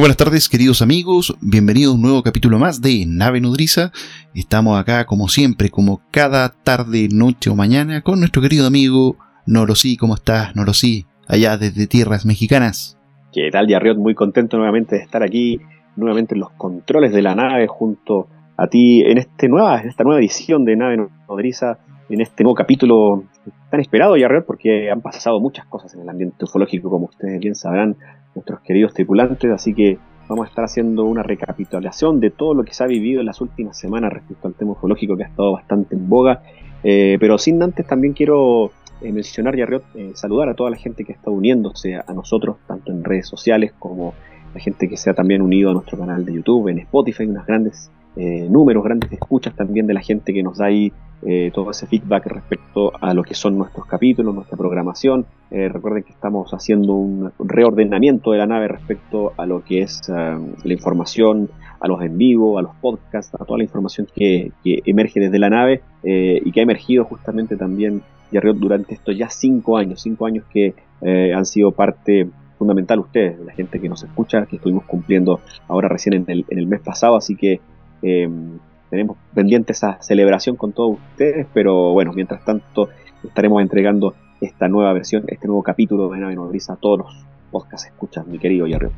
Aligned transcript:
Buenas 0.00 0.16
tardes 0.16 0.48
queridos 0.48 0.80
amigos, 0.80 1.36
bienvenidos 1.42 1.92
a 1.92 1.94
un 1.96 2.00
nuevo 2.00 2.22
capítulo 2.22 2.58
más 2.58 2.80
de 2.80 3.04
Nave 3.06 3.42
Nodriza. 3.42 3.92
Estamos 4.34 4.80
acá 4.80 5.04
como 5.04 5.28
siempre, 5.28 5.68
como 5.68 6.00
cada 6.10 6.48
tarde, 6.48 7.08
noche 7.12 7.50
o 7.50 7.54
mañana 7.54 8.00
con 8.00 8.18
nuestro 8.18 8.40
querido 8.40 8.66
amigo 8.66 9.18
Norosí. 9.44 9.98
¿Cómo 9.98 10.14
estás 10.14 10.56
Norosí? 10.56 11.04
Allá 11.28 11.58
desde 11.58 11.86
tierras 11.86 12.24
mexicanas. 12.24 12.98
¿Qué 13.30 13.50
tal 13.52 13.68
Yarriot? 13.68 13.98
Muy 13.98 14.14
contento 14.14 14.56
nuevamente 14.56 14.96
de 14.96 15.02
estar 15.02 15.22
aquí, 15.22 15.60
nuevamente 15.96 16.34
en 16.34 16.40
los 16.40 16.50
controles 16.52 17.12
de 17.12 17.20
la 17.20 17.34
nave 17.34 17.66
junto 17.66 18.26
a 18.56 18.68
ti 18.68 19.02
en, 19.02 19.18
este 19.18 19.50
nueva, 19.50 19.82
esta 19.82 20.02
nueva 20.02 20.18
edición 20.18 20.64
de 20.64 20.76
Nave 20.76 21.08
Nodriza, 21.28 21.76
en 22.08 22.22
este 22.22 22.42
nuevo 22.42 22.54
capítulo 22.54 23.24
tan 23.70 23.80
esperado 23.80 24.16
Yarriot 24.16 24.46
porque 24.46 24.90
han 24.90 25.02
pasado 25.02 25.40
muchas 25.40 25.66
cosas 25.66 25.92
en 25.94 26.00
el 26.00 26.08
ambiente 26.08 26.44
ufológico 26.44 26.88
como 26.88 27.04
ustedes 27.04 27.38
bien 27.38 27.54
sabrán 27.54 27.96
nuestros 28.34 28.60
queridos 28.60 28.94
tripulantes, 28.94 29.50
así 29.50 29.74
que 29.74 29.98
vamos 30.28 30.46
a 30.46 30.48
estar 30.48 30.64
haciendo 30.64 31.04
una 31.04 31.22
recapitulación 31.22 32.20
de 32.20 32.30
todo 32.30 32.54
lo 32.54 32.64
que 32.64 32.72
se 32.72 32.84
ha 32.84 32.86
vivido 32.86 33.20
en 33.20 33.26
las 33.26 33.40
últimas 33.40 33.78
semanas 33.78 34.12
respecto 34.12 34.46
al 34.46 34.54
tema 34.54 34.72
ufológico 34.72 35.16
que 35.16 35.24
ha 35.24 35.26
estado 35.26 35.52
bastante 35.52 35.96
en 35.96 36.08
boga, 36.08 36.42
eh, 36.84 37.16
pero 37.18 37.36
sin 37.36 37.62
antes 37.62 37.86
también 37.86 38.12
quiero 38.12 38.70
eh, 39.00 39.12
mencionar 39.12 39.58
y 39.58 39.62
eh, 39.62 40.12
saludar 40.14 40.48
a 40.48 40.54
toda 40.54 40.70
la 40.70 40.76
gente 40.76 41.04
que 41.04 41.12
está 41.12 41.30
uniéndose 41.30 41.96
a, 41.96 42.12
nosotros, 42.14 42.58
tanto 42.66 42.92
en 42.92 43.02
redes 43.02 43.26
sociales 43.26 43.72
como 43.78 44.14
la 44.54 44.60
gente 44.60 44.88
que 44.88 44.96
se 44.96 45.10
ha 45.10 45.14
también 45.14 45.42
unido 45.42 45.70
a 45.70 45.72
nuestro 45.72 45.98
canal 45.98 46.24
de 46.24 46.34
YouTube, 46.34 46.68
en 46.68 46.78
Spotify, 46.80 47.24
unas 47.24 47.46
grandes 47.46 47.90
eh, 48.16 48.48
números, 48.50 48.82
grandes 48.82 49.12
escuchas 49.12 49.54
también 49.54 49.86
de 49.86 49.94
la 49.94 50.00
gente 50.00 50.32
que 50.32 50.42
nos 50.42 50.58
da 50.58 50.66
ahí 50.66 50.92
eh, 51.22 51.50
todo 51.54 51.70
ese 51.70 51.86
feedback 51.86 52.26
respecto 52.26 52.92
a 53.00 53.14
lo 53.14 53.22
que 53.22 53.34
son 53.34 53.56
nuestros 53.56 53.86
capítulos, 53.86 54.34
nuestra 54.34 54.56
programación. 54.56 55.26
Eh, 55.50 55.68
recuerden 55.68 56.02
que 56.02 56.12
estamos 56.12 56.50
haciendo 56.52 56.94
un 56.94 57.30
reordenamiento 57.38 58.32
de 58.32 58.38
la 58.38 58.46
nave 58.46 58.68
respecto 58.68 59.32
a 59.36 59.46
lo 59.46 59.62
que 59.62 59.82
es 59.82 60.00
um, 60.08 60.54
la 60.64 60.72
información, 60.72 61.50
a 61.78 61.86
los 61.86 62.02
en 62.02 62.18
vivo, 62.18 62.58
a 62.58 62.62
los 62.62 62.74
podcasts, 62.76 63.32
a 63.34 63.44
toda 63.44 63.58
la 63.58 63.64
información 63.64 64.08
que, 64.12 64.52
emerge 64.64 65.20
desde 65.20 65.38
la 65.38 65.50
nave 65.50 65.82
y 66.02 66.50
que 66.52 66.60
ha 66.60 66.62
emergido 66.62 67.04
justamente 67.04 67.56
también 67.56 68.02
durante 68.30 68.94
estos 68.94 69.16
ya 69.16 69.30
cinco 69.30 69.76
años, 69.76 70.02
cinco 70.02 70.26
años 70.26 70.44
que 70.52 70.74
han 71.02 71.46
sido 71.46 71.72
parte 71.72 72.28
fundamental 72.58 72.98
ustedes, 72.98 73.40
la 73.40 73.52
gente 73.52 73.80
que 73.80 73.88
nos 73.88 74.02
escucha, 74.02 74.44
que 74.44 74.56
estuvimos 74.56 74.84
cumpliendo 74.84 75.40
ahora 75.68 75.88
recién 75.88 76.12
en 76.28 76.44
el 76.48 76.66
mes 76.66 76.80
pasado, 76.80 77.16
así 77.16 77.34
que 77.34 77.60
tenemos 78.00 79.16
pendiente 79.34 79.72
esa 79.72 80.00
celebración 80.02 80.56
con 80.56 80.72
todos 80.72 80.98
ustedes, 81.10 81.46
pero 81.52 81.92
bueno, 81.92 82.12
mientras 82.12 82.44
tanto 82.44 82.88
estaremos 83.22 83.62
entregando 83.62 84.14
esta 84.40 84.68
nueva 84.68 84.92
versión, 84.92 85.24
este 85.28 85.46
nuevo 85.46 85.62
capítulo 85.62 86.08
de 86.10 86.18
Nave 86.18 86.34
Nodriza 86.34 86.74
a 86.74 86.76
todos 86.76 86.98
los 86.98 87.24
podcasts 87.50 87.88
escuchan, 87.88 88.24
mi 88.30 88.38
querido 88.38 88.66
Yarrio. 88.66 88.92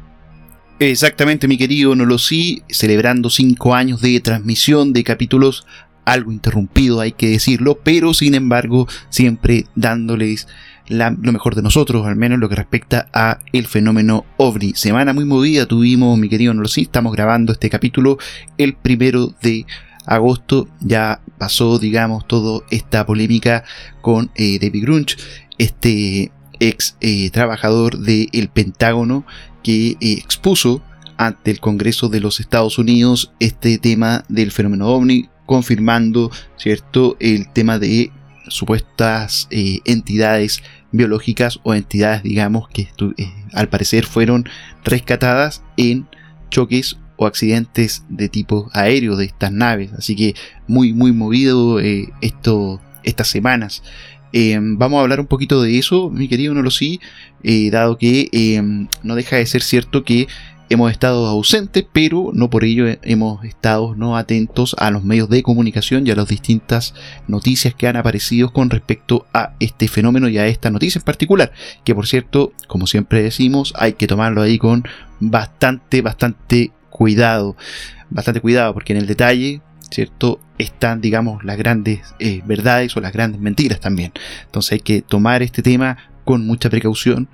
Exactamente, 0.78 1.47
mi 1.47 1.58
querido 1.58 1.95
Nolosí, 1.95 2.62
celebrando 2.69 3.30
cinco 3.30 3.75
años 3.75 4.00
de 4.00 4.19
transmisión 4.20 4.92
de 4.92 5.05
capítulos 5.05 5.67
algo 6.05 6.33
interrumpido, 6.33 7.01
hay 7.01 7.13
que 7.13 7.29
decirlo, 7.29 7.79
pero 7.83 8.14
sin 8.14 8.34
embargo, 8.34 8.89
siempre 9.08 9.67
dándoles 9.77 10.48
lo 10.92 11.33
mejor 11.33 11.55
de 11.55 11.63
nosotros, 11.63 12.07
al 12.07 12.17
menos 12.17 12.39
lo 12.39 12.48
que 12.48 12.55
respecta 12.55 13.08
a 13.13 13.39
el 13.53 13.67
fenómeno 13.67 14.25
OVNI. 14.36 14.73
Semana 14.75 15.13
muy 15.13 15.25
movida 15.25 15.67
tuvimos, 15.67 16.19
mi 16.19 16.29
querido 16.29 16.55
Nolosí, 16.55 16.83
estamos 16.83 17.13
grabando 17.13 17.53
este 17.53 17.70
capítulo 17.70 18.19
el 18.58 18.75
primero 18.75 19.35
de 19.42 19.67
agosto, 20.07 20.69
ya 20.81 21.20
pasó, 21.39 21.79
digamos, 21.79 22.27
toda 22.27 22.64
esta 22.70 23.07
polémica 23.07 23.64
con 24.01 24.31
eh, 24.35 24.58
David 24.61 24.83
Grunch, 24.83 25.17
este 25.58 26.33
ex 26.61 26.97
eh, 27.01 27.31
trabajador 27.31 27.98
del 27.98 28.48
Pentágono 28.52 29.25
que 29.63 29.91
eh, 29.91 29.97
expuso 30.01 30.83
ante 31.17 31.51
el 31.51 31.61
Congreso 31.61 32.08
de 32.08 32.20
los 32.20 32.41
Estados 32.41 32.79
Unidos 32.79 33.33
este 33.39 33.79
tema 33.79 34.25
del 34.29 34.51
fenómeno 34.51 34.89
ovni, 34.89 35.29
confirmando, 35.47 36.31
¿cierto?, 36.57 37.17
el 37.20 37.52
tema 37.52 37.79
de 37.79 38.11
supuestas 38.48 39.47
entidades 39.51 40.63
biológicas 40.92 41.61
o 41.63 41.75
entidades, 41.75 42.23
digamos, 42.23 42.69
que 42.69 42.89
eh, 43.17 43.33
al 43.53 43.69
parecer 43.69 44.05
fueron 44.05 44.48
rescatadas 44.85 45.63
en 45.77 46.07
choques 46.51 46.98
o 47.17 47.27
accidentes 47.27 48.05
de 48.08 48.29
tipo 48.29 48.70
aéreo 48.73 49.17
de 49.17 49.25
estas 49.25 49.52
naves. 49.52 49.92
Así 49.95 50.14
que 50.14 50.35
muy, 50.67 50.92
muy 50.92 51.13
movido 51.13 51.81
eh, 51.81 52.13
esto, 52.20 52.81
estas 53.02 53.29
semanas. 53.29 53.83
vamos 54.33 54.98
a 54.98 55.02
hablar 55.02 55.20
un 55.20 55.27
poquito 55.27 55.63
de 55.63 55.79
eso, 55.79 56.11
mi 56.11 56.29
querido 56.29 56.55
No 56.55 56.63
lo 56.63 56.70
sí, 56.70 57.01
dado 57.70 57.98
que 57.98 58.29
no 59.02 59.14
deja 59.14 59.36
de 59.36 59.47
ser 59.47 59.63
cierto 59.63 60.05
que 60.05 60.27
hemos 60.68 60.90
estado 60.90 61.27
ausentes, 61.27 61.84
pero 61.92 62.30
no 62.33 62.50
por 62.50 62.64
ello 62.64 62.86
hemos 63.02 63.45
estado 63.45 63.95
no 63.95 64.17
atentos 64.17 64.74
a 64.78 64.90
los 64.90 65.05
medios 65.05 65.28
de 65.28 65.42
comunicación 65.42 66.06
y 66.06 66.11
a 66.11 66.17
las 66.17 66.28
distintas 66.28 66.95
noticias 67.28 67.74
que 67.74 67.89
han 67.89 67.96
aparecido 67.96 68.52
con 68.52 68.70
respecto 68.70 69.27
a 69.34 69.55
este 69.61 69.89
fenómeno 69.89 70.28
y 70.28 70.39
a 70.39 70.46
esta 70.46 70.70
noticia 70.70 70.98
en 70.98 71.05
particular, 71.05 71.52
que 71.84 71.95
por 71.95 72.06
cierto, 72.06 72.52
como 72.67 72.86
siempre 72.86 73.22
decimos, 73.22 73.74
hay 73.77 73.95
que 73.95 74.06
tomarlo 74.06 74.42
ahí 74.42 74.58
con 74.58 74.84
bastante, 75.20 76.02
bastante 76.02 76.72
cuidado, 76.90 77.56
bastante 78.11 78.40
cuidado, 78.40 78.74
porque 78.74 78.92
en 78.92 78.98
el 78.98 79.06
detalle, 79.06 79.61
¿cierto? 79.90 80.40
Están, 80.58 81.01
digamos, 81.01 81.45
las 81.45 81.58
grandes 81.58 82.14
eh, 82.18 82.42
verdades 82.45 82.96
o 82.96 83.01
las 83.01 83.12
grandes 83.12 83.40
mentiras 83.40 83.80
también. 83.80 84.12
Entonces 84.45 84.72
hay 84.72 84.80
que 84.80 85.02
tomar 85.02 85.42
este 85.42 85.62
tema 85.62 85.96
con 86.24 86.46
mucha 86.46 86.70
precaución. 86.70 87.28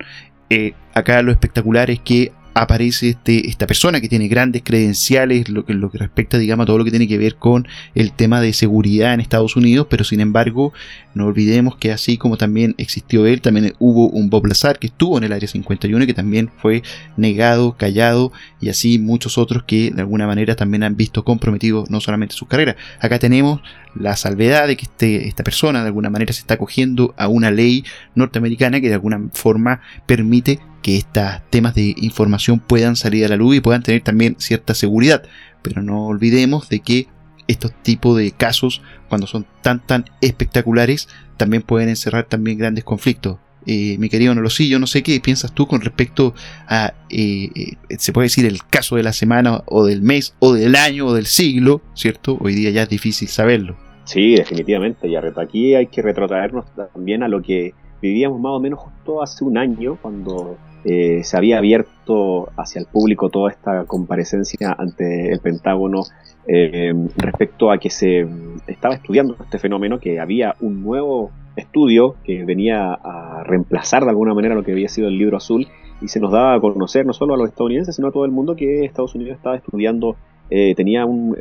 Eh, 0.49 0.73
acá 0.93 1.21
lo 1.21 1.31
espectacular 1.31 1.91
es 1.91 1.99
que 1.99 2.31
aparece 2.61 3.09
este, 3.09 3.47
esta 3.47 3.67
persona 3.67 4.01
que 4.01 4.09
tiene 4.09 4.27
grandes 4.27 4.63
credenciales 4.63 5.47
lo 5.47 5.65
que, 5.65 5.73
lo 5.73 5.89
que 5.89 5.97
respecta, 5.97 6.37
digamos, 6.37 6.65
a 6.65 6.67
todo 6.67 6.77
lo 6.77 6.83
que 6.83 6.91
tiene 6.91 7.07
que 7.07 7.17
ver 7.17 7.35
con 7.35 7.67
el 7.95 8.11
tema 8.11 8.41
de 8.41 8.51
seguridad 8.51 9.13
en 9.13 9.21
Estados 9.21 9.55
Unidos, 9.55 9.87
pero 9.89 10.03
sin 10.03 10.19
embargo, 10.19 10.73
no 11.13 11.27
olvidemos 11.27 11.77
que 11.77 11.91
así 11.91 12.17
como 12.17 12.37
también 12.37 12.75
existió 12.77 13.25
él, 13.25 13.41
también 13.41 13.73
hubo 13.79 14.09
un 14.09 14.29
Bob 14.29 14.45
Lazar 14.47 14.77
que 14.77 14.87
estuvo 14.87 15.17
en 15.17 15.23
el 15.23 15.31
Área 15.31 15.47
51 15.47 16.03
y 16.03 16.07
que 16.07 16.13
también 16.13 16.51
fue 16.57 16.83
negado, 17.15 17.77
callado, 17.77 18.33
y 18.59 18.69
así 18.69 18.99
muchos 18.99 19.37
otros 19.37 19.63
que 19.63 19.91
de 19.91 20.01
alguna 20.01 20.27
manera 20.27 20.55
también 20.55 20.83
han 20.83 20.97
visto 20.97 21.23
comprometido 21.23 21.85
no 21.89 22.01
solamente 22.01 22.35
sus 22.35 22.47
carreras. 22.47 22.75
Acá 22.99 23.19
tenemos 23.19 23.61
la 23.95 24.15
salvedad 24.15 24.67
de 24.67 24.77
que 24.77 24.85
este, 24.85 25.27
esta 25.27 25.43
persona 25.43 25.81
de 25.81 25.87
alguna 25.87 26.09
manera 26.09 26.33
se 26.33 26.41
está 26.41 26.55
acogiendo 26.55 27.13
a 27.17 27.27
una 27.27 27.51
ley 27.51 27.83
norteamericana 28.15 28.81
que 28.81 28.87
de 28.87 28.95
alguna 28.95 29.29
forma 29.33 29.81
permite 30.05 30.59
que 30.81 30.97
estos 30.97 31.41
temas 31.49 31.75
de 31.75 31.93
información 31.97 32.59
puedan 32.59 32.95
salir 32.95 33.25
a 33.25 33.29
la 33.29 33.35
luz 33.35 33.55
y 33.55 33.61
puedan 33.61 33.83
tener 33.83 34.01
también 34.01 34.35
cierta 34.39 34.73
seguridad. 34.73 35.23
Pero 35.61 35.81
no 35.81 36.05
olvidemos 36.05 36.69
de 36.69 36.79
que 36.79 37.07
estos 37.47 37.73
tipos 37.81 38.15
de 38.15 38.31
casos, 38.31 38.81
cuando 39.09 39.27
son 39.27 39.45
tan 39.61 39.85
tan 39.85 40.05
espectaculares, 40.21 41.09
también 41.35 41.63
pueden 41.63 41.89
encerrar 41.89 42.25
también 42.25 42.57
grandes 42.57 42.83
conflictos. 42.83 43.39
Eh, 43.65 43.97
mi 43.97 44.09
querido 44.09 44.33
Nolosí, 44.33 44.69
yo 44.69 44.79
no 44.79 44.87
sé 44.87 45.03
qué 45.03 45.19
piensas 45.19 45.53
tú 45.53 45.67
con 45.67 45.81
respecto 45.81 46.33
a, 46.67 46.93
eh, 47.09 47.49
eh, 47.55 47.97
se 47.97 48.13
puede 48.13 48.25
decir, 48.25 48.45
el 48.45 48.63
caso 48.63 48.95
de 48.95 49.03
la 49.03 49.13
semana 49.13 49.63
o 49.65 49.85
del 49.85 50.01
mes 50.01 50.35
o 50.39 50.53
del 50.53 50.75
año 50.75 51.07
o 51.07 51.13
del 51.13 51.25
siglo, 51.25 51.81
¿cierto? 51.93 52.37
Hoy 52.39 52.55
día 52.55 52.69
ya 52.71 52.83
es 52.83 52.89
difícil 52.89 53.27
saberlo. 53.27 53.75
Sí, 54.05 54.35
definitivamente, 54.35 55.07
y 55.07 55.15
aquí 55.15 55.75
hay 55.75 55.87
que 55.87 56.01
retrotraernos 56.01 56.65
también 56.93 57.21
a 57.21 57.27
lo 57.27 57.41
que 57.41 57.73
vivíamos 58.01 58.39
más 58.39 58.53
o 58.53 58.59
menos 58.59 58.79
justo 58.79 59.21
hace 59.21 59.43
un 59.43 59.57
año, 59.57 59.97
cuando 60.01 60.57
eh, 60.85 61.21
se 61.23 61.37
había 61.37 61.57
abierto 61.57 62.49
hacia 62.57 62.79
el 62.79 62.87
público 62.87 63.29
toda 63.29 63.51
esta 63.51 63.83
comparecencia 63.85 64.75
ante 64.77 65.33
el 65.33 65.39
Pentágono 65.39 66.03
eh, 66.47 66.93
respecto 67.17 67.69
a 67.69 67.77
que 67.77 67.89
se 67.89 68.25
estaba 68.65 68.95
estudiando 68.95 69.35
este 69.43 69.59
fenómeno, 69.59 69.99
que 69.99 70.19
había 70.19 70.55
un 70.61 70.81
nuevo 70.81 71.31
estudio 71.59 72.15
que 72.23 72.43
venía 72.43 72.93
a 72.93 73.43
reemplazar 73.43 74.03
de 74.03 74.09
alguna 74.09 74.33
manera 74.33 74.55
lo 74.55 74.63
que 74.63 74.71
había 74.71 74.89
sido 74.89 75.07
el 75.07 75.17
libro 75.17 75.37
azul 75.37 75.67
y 76.01 76.07
se 76.07 76.19
nos 76.19 76.31
daba 76.31 76.55
a 76.55 76.59
conocer 76.59 77.05
no 77.05 77.13
solo 77.13 77.33
a 77.33 77.37
los 77.37 77.49
estadounidenses, 77.49 77.95
sino 77.95 78.07
a 78.07 78.11
todo 78.11 78.25
el 78.25 78.31
mundo 78.31 78.55
que 78.55 78.85
Estados 78.85 79.15
Unidos 79.15 79.35
estaba 79.35 79.55
estudiando, 79.55 80.15
eh, 80.49 80.73
tenía 80.75 81.05
un, 81.05 81.35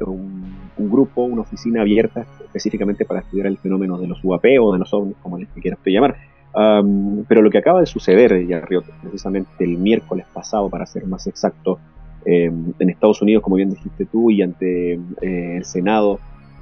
grupo, 0.77 1.23
una 1.23 1.43
oficina 1.43 1.83
abierta 1.83 2.27
específicamente 2.45 3.05
para 3.05 3.21
estudiar 3.21 3.47
el 3.47 3.59
fenómeno 3.59 3.99
de 3.99 4.07
los 4.07 4.23
UAP 4.23 4.45
o 4.61 4.73
de 4.73 4.79
los 4.79 4.93
ovnis, 4.93 5.17
como 5.23 5.39
les 5.39 5.49
quiera 5.49 5.77
usted 5.77 5.93
llamar. 5.93 6.17
Pero 7.29 7.43
lo 7.43 7.51
que 7.51 7.59
acaba 7.59 7.81
de 7.81 7.87
suceder, 7.87 8.47
Yarriot, 8.47 8.85
precisamente 9.03 9.65
el 9.65 9.77
miércoles 9.79 10.27
pasado, 10.33 10.69
para 10.69 10.87
ser 10.87 11.07
más 11.07 11.27
exacto, 11.27 11.79
en 12.25 12.75
Estados 12.79 13.23
Unidos, 13.23 13.43
como 13.43 13.57
bien 13.57 13.71
dijiste 13.71 14.07
tú, 14.07 14.31
y 14.31 14.43
ante 14.43 14.99
el 15.21 15.65
Senado 15.65 16.19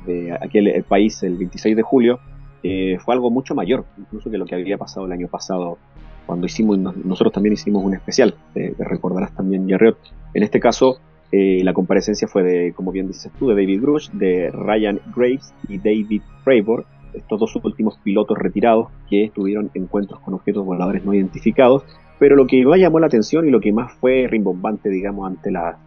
de 0.06 0.32
aquel 0.32 0.84
país 0.88 1.22
el 1.22 1.36
26 1.36 1.76
de 1.76 1.82
julio, 1.82 2.20
fue 2.62 3.14
algo 3.14 3.30
mucho 3.30 3.54
mayor, 3.54 3.84
incluso 3.96 4.30
que 4.30 4.38
lo 4.38 4.44
que 4.44 4.54
había 4.54 4.76
pasado 4.76 5.06
el 5.06 5.12
año 5.12 5.28
pasado 5.28 5.78
cuando 6.26 6.46
hicimos, 6.46 6.78
nosotros 6.78 7.32
también 7.32 7.52
hicimos 7.52 7.84
un 7.84 7.94
especial, 7.94 8.34
te, 8.52 8.74
recordarás 8.78 9.32
también, 9.34 9.68
Jerriot. 9.68 9.96
En 10.34 10.42
este 10.42 10.58
caso, 10.58 10.98
eh, 11.32 11.62
la 11.62 11.72
comparecencia 11.72 12.26
fue 12.28 12.42
de, 12.42 12.72
como 12.74 12.90
bien 12.90 13.06
dices 13.06 13.32
tú, 13.38 13.48
de 13.48 13.54
David 13.54 13.80
Grush, 13.80 14.10
de 14.10 14.50
Ryan 14.50 15.00
Graves 15.14 15.54
y 15.68 15.78
David 15.78 16.22
Fravor, 16.42 16.84
estos 17.14 17.40
dos 17.40 17.56
últimos 17.56 17.96
pilotos 17.98 18.36
retirados 18.36 18.88
que 19.08 19.30
tuvieron 19.34 19.70
encuentros 19.74 20.20
con 20.20 20.34
objetos 20.34 20.66
voladores 20.66 21.04
no 21.04 21.14
identificados. 21.14 21.84
Pero 22.18 22.34
lo 22.34 22.46
que 22.46 22.64
más 22.64 22.78
llamó 22.78 22.98
la 22.98 23.06
atención 23.06 23.46
y 23.46 23.50
lo 23.50 23.60
que 23.60 23.72
más 23.72 23.92
fue 23.92 24.26
rimbombante, 24.28 24.88
digamos, 24.88 25.26
ante, 25.26 25.50
la, 25.50 25.78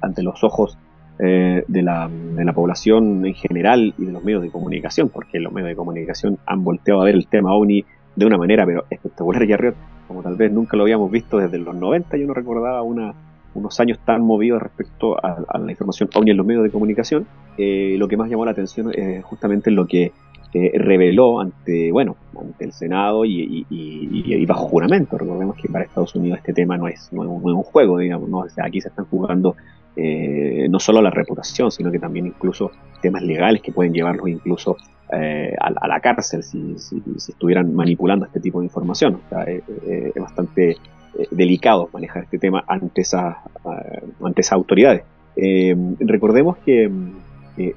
ante, 0.00 0.22
los 0.22 0.42
ojos 0.44 0.78
eh, 1.18 1.64
de, 1.68 1.82
la, 1.82 2.10
población 2.54 3.24
en 3.26 3.34
general 3.34 3.94
y 3.98 4.04
de 4.04 4.12
los 4.12 4.24
medios 4.24 4.42
de 4.42 4.50
comunicación, 4.50 5.08
porque 5.08 5.38
los 5.40 5.52
medios 5.52 5.70
de 5.70 5.76
comunicación 5.76 6.38
han 6.46 6.64
volteado 6.64 7.02
a 7.02 7.04
ver 7.04 7.14
el 7.14 7.26
tema 7.26 7.54
OVNI 7.54 7.84
de 8.16 8.26
una 8.26 8.36
manera 8.36 8.66
pero 8.66 8.84
espectacular 8.90 9.44
y 9.44 9.52
arriba, 9.52 9.74
como 10.08 10.22
tal 10.22 10.36
vez 10.36 10.52
nunca 10.52 10.76
lo 10.76 10.82
habíamos 10.82 11.10
visto 11.10 11.38
desde 11.38 11.58
los 11.58 11.74
90, 11.74 12.16
yo 12.16 12.26
no 12.26 12.34
recordaba 12.34 12.82
unos 12.82 13.80
años 13.80 13.98
tan 14.04 14.22
movidos 14.22 14.62
respecto 14.62 15.16
a, 15.22 15.58
la 15.58 15.70
información 15.70 16.08
OVNI 16.14 16.30
en 16.32 16.36
los 16.36 16.46
medios 16.46 16.64
de 16.64 16.70
comunicación. 16.70 17.26
Eh, 17.56 17.96
lo 17.98 18.08
que 18.08 18.16
más 18.16 18.28
llamó 18.30 18.44
la 18.44 18.52
atención 18.52 18.90
es 18.94 19.24
justamente 19.24 19.70
lo 19.70 19.86
que 19.86 20.12
eh, 20.54 20.72
reveló 20.74 21.40
ante, 21.40 21.90
bueno, 21.92 22.14
ante 22.38 22.66
el 22.66 22.72
Senado 22.72 23.24
y, 23.24 24.44
bajo 24.46 24.66
juramento. 24.66 25.16
Recordemos 25.16 25.56
que 25.56 25.68
para 25.68 25.84
Estados 25.84 26.14
Unidos 26.14 26.40
este 26.40 26.52
tema 26.52 26.76
no 26.76 26.88
es, 26.88 27.10
no 27.10 27.22
es, 27.22 27.28
un, 27.28 27.62
juego, 27.62 27.96
digamos, 27.96 28.28
¿no? 28.28 28.44
aquí 28.62 28.82
se 28.82 28.88
están 28.88 29.06
jugando 29.06 29.56
eh, 29.96 30.66
no 30.70 30.78
solo 30.80 31.02
la 31.02 31.10
reputación, 31.10 31.70
sino 31.70 31.90
que 31.90 31.98
también 31.98 32.26
incluso 32.26 32.70
temas 33.00 33.22
legales 33.22 33.62
que 33.62 33.72
pueden 33.72 33.92
llevarlos 33.92 34.28
incluso 34.28 34.76
eh, 35.12 35.54
a, 35.60 35.86
la 35.88 36.00
cárcel 36.00 36.42
si, 36.42 36.76
estuvieran 37.16 37.74
manipulando 37.74 38.26
este 38.26 38.40
tipo 38.40 38.60
de 38.60 38.66
información. 38.66 39.20
es, 39.46 40.14
bastante 40.14 40.76
delicado 41.30 41.90
manejar 41.92 42.24
este 42.24 42.38
tema 42.38 42.64
ante, 42.66 43.02
esa, 43.02 43.42
ante 44.22 44.40
esas 44.40 44.52
autoridades. 44.52 45.02
recordemos 46.00 46.56
que 46.58 46.90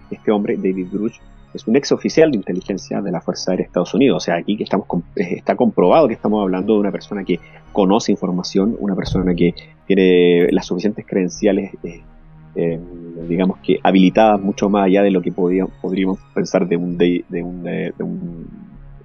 este 0.10 0.32
hombre, 0.32 0.56
David 0.56 0.88
Grush, 0.92 1.20
es 1.56 1.68
un 1.68 1.75
ex 1.75 1.92
oficial 1.92 2.31
de 2.31 2.38
inteligencia 2.38 3.02
de 3.02 3.12
la 3.12 3.22
Fuerza 3.22 3.52
Aérea 3.52 3.63
de 3.63 3.68
Estados 3.68 3.94
Unidos. 3.94 4.18
O 4.18 4.19
sea, 4.19 4.36
aquí 4.36 4.57
que 4.57 4.63
estamos 4.63 4.88
eh, 5.16 5.36
está 5.38 5.56
comprobado 5.56 6.07
que 6.07 6.13
estamos 6.13 6.42
hablando 6.42 6.74
de 6.74 6.80
una 6.80 6.92
persona 6.92 7.24
que 7.24 7.40
conoce 7.72 8.12
información, 8.12 8.75
una 8.80 8.96
persona 8.96 9.34
que 9.34 9.54
tiene 9.88 10.52
las 10.52 10.66
suficientes 10.68 11.06
credenciales, 11.07 11.72
eh, 11.84 12.02
eh, 12.56 12.80
digamos 13.28 13.57
que 13.60 13.80
habilitadas 13.84 14.40
mucho 14.40 14.69
más 14.69 14.86
allá 14.86 15.04
de 15.04 15.12
lo 15.12 15.22
que 15.22 15.31
podríamos 15.31 16.19
pensar 16.34 16.68
de 16.68 16.78
un, 16.78 16.98
de, 16.98 17.24
un, 17.42 17.63
de, 17.63 17.94
un, 18.00 18.48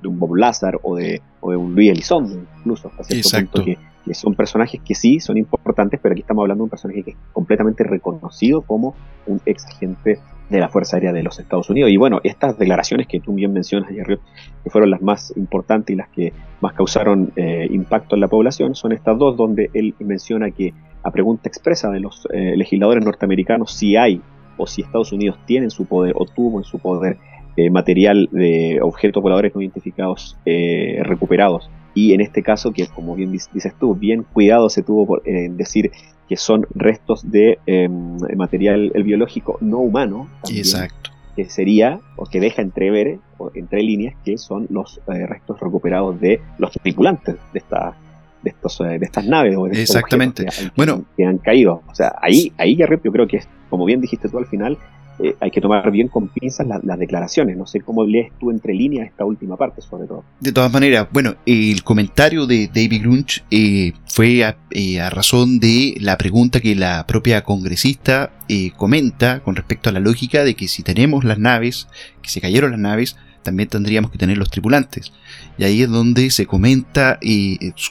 de 0.02 0.08
un 0.08 0.19
Bob 0.19 0.35
Lazar 0.37 0.79
o 0.82 0.97
de, 0.97 1.20
o 1.41 1.50
de 1.50 1.56
un 1.56 1.75
Luis 1.75 1.91
Elizondo, 1.91 2.41
incluso 2.58 2.88
hasta 2.88 3.05
cierto 3.05 3.29
Exacto. 3.29 3.50
punto 3.52 3.64
que 3.64 3.89
son 4.15 4.35
personajes 4.35 4.81
que 4.85 4.95
sí 4.95 5.21
son 5.21 5.37
importantes, 5.37 6.01
pero 6.03 6.12
aquí 6.12 6.23
estamos 6.23 6.43
hablando 6.43 6.62
de 6.62 6.65
un 6.65 6.71
personaje 6.71 7.03
que 7.03 7.11
es 7.12 7.17
completamente 7.33 7.85
reconocido 7.85 8.62
como 8.62 8.95
un 9.27 9.41
ex 9.47 9.67
agente 9.67 10.21
de 10.51 10.59
la 10.59 10.69
Fuerza 10.69 10.97
Aérea 10.97 11.12
de 11.12 11.23
los 11.23 11.39
Estados 11.39 11.71
Unidos. 11.71 11.91
Y 11.91 11.97
bueno, 11.97 12.21
estas 12.25 12.59
declaraciones 12.59 13.07
que 13.07 13.21
tú 13.21 13.33
bien 13.33 13.53
mencionas, 13.53 13.91
Jerry, 13.91 14.19
que 14.65 14.71
fueron 14.71 14.91
las 14.91 15.01
más 15.01 15.33
importantes 15.37 15.95
y 15.95 15.97
las 15.97 16.09
que 16.09 16.33
más 16.61 16.75
causaron 16.75 17.33
eh, 17.37 17.69
impacto 17.71 18.17
en 18.17 18.21
la 18.21 18.29
población, 18.29 18.75
son 18.75 18.93
estas 18.93 19.17
dos, 19.17 19.37
donde 19.37 19.71
él 19.73 19.95
menciona 20.01 20.51
que 20.51 20.75
a 21.03 21.11
pregunta 21.12 21.49
expresa 21.49 21.89
de 21.91 22.01
los 22.01 22.27
eh, 22.33 22.55
legisladores 22.57 23.05
norteamericanos 23.05 23.73
si 23.73 23.97
hay 23.97 24.21
o 24.57 24.67
si 24.67 24.83
Estados 24.83 25.12
Unidos 25.12 25.39
tiene 25.47 25.65
en 25.65 25.71
su 25.71 25.87
poder 25.87 26.15
o 26.17 26.27
tuvo 26.27 26.59
en 26.59 26.65
su 26.65 26.79
poder 26.79 27.17
eh, 27.57 27.71
material 27.71 28.29
de 28.33 28.81
objetos 28.83 29.23
voladores 29.23 29.55
no 29.55 29.62
identificados 29.62 30.37
recuperados. 30.45 31.71
Y 31.94 32.12
en 32.12 32.20
este 32.20 32.42
caso, 32.42 32.72
que 32.72 32.87
como 32.87 33.14
bien 33.16 33.32
dices 33.32 33.75
tú, 33.78 33.94
bien 33.94 34.25
cuidado 34.25 34.69
se 34.69 34.82
tuvo 34.82 35.06
por 35.06 35.22
decir 35.22 35.90
que 36.28 36.37
son 36.37 36.66
restos 36.75 37.28
de 37.28 37.58
em, 37.66 38.16
material 38.37 38.92
biológico 39.04 39.58
no 39.60 39.78
humano. 39.78 40.28
Exacto. 40.48 41.10
Que 41.34 41.46
sería, 41.46 42.00
o 42.16 42.26
que 42.26 42.38
deja 42.38 42.62
entrever, 42.62 43.19
o 43.38 43.50
entre 43.54 43.82
líneas, 43.82 44.14
que 44.25 44.38
son 44.38 44.66
los 44.70 45.00
eh, 45.08 45.26
restos 45.26 45.58
recuperados 45.58 46.20
de 46.20 46.40
los 46.58 46.70
tripulantes 46.72 47.37
de 47.52 47.58
esta 47.58 47.96
de, 48.42 48.50
estos, 48.50 48.81
eh, 48.81 48.98
de 48.98 49.04
estas 49.04 49.26
naves 49.26 49.56
o 49.56 49.64
de 49.64 49.82
Exactamente. 49.82 50.46
bueno, 50.76 51.04
que 51.16 51.25
han 51.25 51.38
caído. 51.38 51.82
O 51.88 51.94
sea, 51.94 52.14
ahí, 52.20 52.52
ahí 52.56 52.76
ya 52.76 52.87
yo 52.88 53.12
creo 53.12 53.26
que 53.26 53.38
es, 53.38 53.48
como 53.69 53.84
bien 53.84 54.00
dijiste 54.00 54.28
tú 54.28 54.38
al 54.38 54.46
final, 54.46 54.78
eh, 55.22 55.37
hay 55.40 55.50
que 55.50 55.61
tomar 55.61 55.90
bien 55.90 56.08
con 56.08 56.28
pinzas 56.28 56.67
las 56.67 56.99
declaraciones. 56.99 57.56
No 57.56 57.67
sé 57.67 57.81
cómo 57.81 58.05
lees 58.05 58.32
tú 58.38 58.50
entre 58.50 58.75
líneas 58.75 59.08
esta 59.08 59.25
última 59.25 59.56
parte, 59.56 59.82
sobre 59.82 60.06
todo. 60.06 60.25
De 60.40 60.52
todas 60.52 60.72
maneras, 60.72 61.08
bueno, 61.12 61.34
el 61.46 61.82
comentario 61.82 62.46
de 62.46 62.69
David 62.69 63.02
Grunch 63.02 63.44
eh, 63.50 63.93
fue 64.06 64.43
eh, 64.70 65.00
a, 65.00 65.11
razón 65.11 65.61
de 65.61 65.96
la 66.00 66.17
pregunta 66.17 66.61
que 66.61 66.75
la 66.75 67.06
propia 67.06 67.43
congresista 67.44 68.32
comenta 68.76 69.44
con 69.44 69.55
respecto 69.55 69.90
a 69.90 69.93
la 69.93 70.00
lógica 70.00 70.43
de 70.43 70.56
que 70.56 70.67
si 70.67 70.82
tenemos 70.82 71.23
las 71.23 71.38
naves, 71.38 71.87
que 72.20 72.31
se 72.31 72.40
cayeron 72.40 72.73
las 72.73 72.81
naves, 72.81 73.16
también 73.44 73.69
tendríamos 73.69 74.11
que 74.11 74.19
tener 74.19 74.38
los 74.38 74.50
tripulantes. 74.50 75.12
Y 75.56 75.62
ahí 75.62 75.82
es 75.82 75.88
donde 75.88 76.32
se 76.32 76.46
comenta 76.46 77.20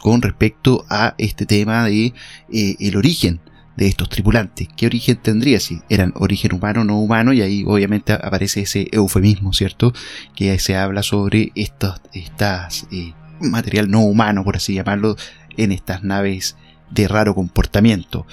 con 0.02 0.22
respecto 0.22 0.84
a 0.90 1.16
este 1.18 1.46
tema 1.46 1.86
de 1.86 2.14
el 2.52 2.98
origen 2.98 3.40
de 3.80 3.88
estos 3.88 4.10
tripulantes. 4.10 4.68
¿Qué 4.76 4.88
origen 4.88 5.18
tendría? 5.18 5.60
Si 5.62 5.82
eran 5.88 6.12
origen 6.16 6.54
humano 6.54 6.82
o 6.82 6.84
no 6.84 7.00
humano, 7.00 7.32
y 7.32 7.42
ahí 7.42 7.64
obviamente 7.66 8.12
aparece 8.12 8.62
ese 8.62 8.90
eufemismo, 8.92 9.54
¿cierto? 9.54 9.94
Que 10.36 10.60
se 10.60 10.76
habla 10.76 11.02
sobre 11.02 11.54
estos 11.56 12.02
estas, 12.12 12.88
eh, 12.92 13.14
material 13.40 13.90
no 13.90 14.02
humano, 14.02 14.44
por 14.44 14.58
así 14.58 14.74
llamarlo, 14.74 15.16
en 15.56 15.72
estas 15.72 16.04
naves 16.04 16.58
de 16.92 17.08
raro 17.08 17.34
comportamiento. 17.34 18.28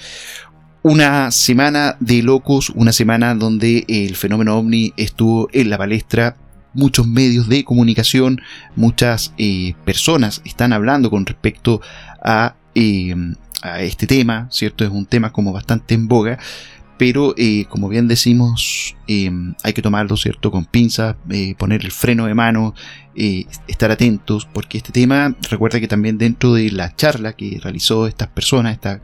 Una 0.83 1.31
semana 1.31 1.95
de 2.01 2.21
locos, 2.23 2.69
una 2.71 2.91
semana 2.91 3.33
donde 3.33 3.85
el 3.87 4.17
fenómeno 4.17 4.57
ovni 4.57 4.93
estuvo 4.97 5.47
en 5.53 5.69
la 5.69 5.77
palestra 5.77 6.35
muchos 6.73 7.07
medios 7.07 7.47
de 7.47 7.63
comunicación, 7.63 8.41
muchas 8.75 9.33
eh, 9.37 9.75
personas 9.85 10.41
están 10.43 10.73
hablando 10.73 11.09
con 11.09 11.25
respecto 11.25 11.81
a 12.21 12.55
eh, 12.75 13.15
a 13.61 13.81
este 13.81 14.07
tema, 14.07 14.47
¿cierto? 14.51 14.83
Es 14.83 14.91
un 14.91 15.05
tema 15.05 15.31
como 15.31 15.51
bastante 15.51 15.95
en 15.95 16.07
boga, 16.07 16.37
pero 16.97 17.35
eh, 17.37 17.65
como 17.69 17.89
bien 17.89 18.07
decimos, 18.07 18.95
em, 19.07 19.55
hay 19.63 19.73
que 19.73 19.81
tomarlo, 19.81 20.17
¿cierto? 20.17 20.51
Con 20.51 20.65
pinzas, 20.65 21.15
eh, 21.29 21.55
poner 21.57 21.83
el 21.83 21.91
freno 21.91 22.25
de 22.25 22.33
mano, 22.33 22.73
eh, 23.15 23.45
estar 23.67 23.91
atentos, 23.91 24.47
porque 24.51 24.77
este 24.79 24.91
tema, 24.91 25.35
recuerda 25.49 25.79
que 25.79 25.87
también 25.87 26.17
dentro 26.17 26.53
de 26.53 26.71
la 26.71 26.95
charla 26.95 27.33
que 27.33 27.59
realizó 27.61 28.07
estas 28.07 28.29
personas, 28.29 28.73
esta, 28.73 29.01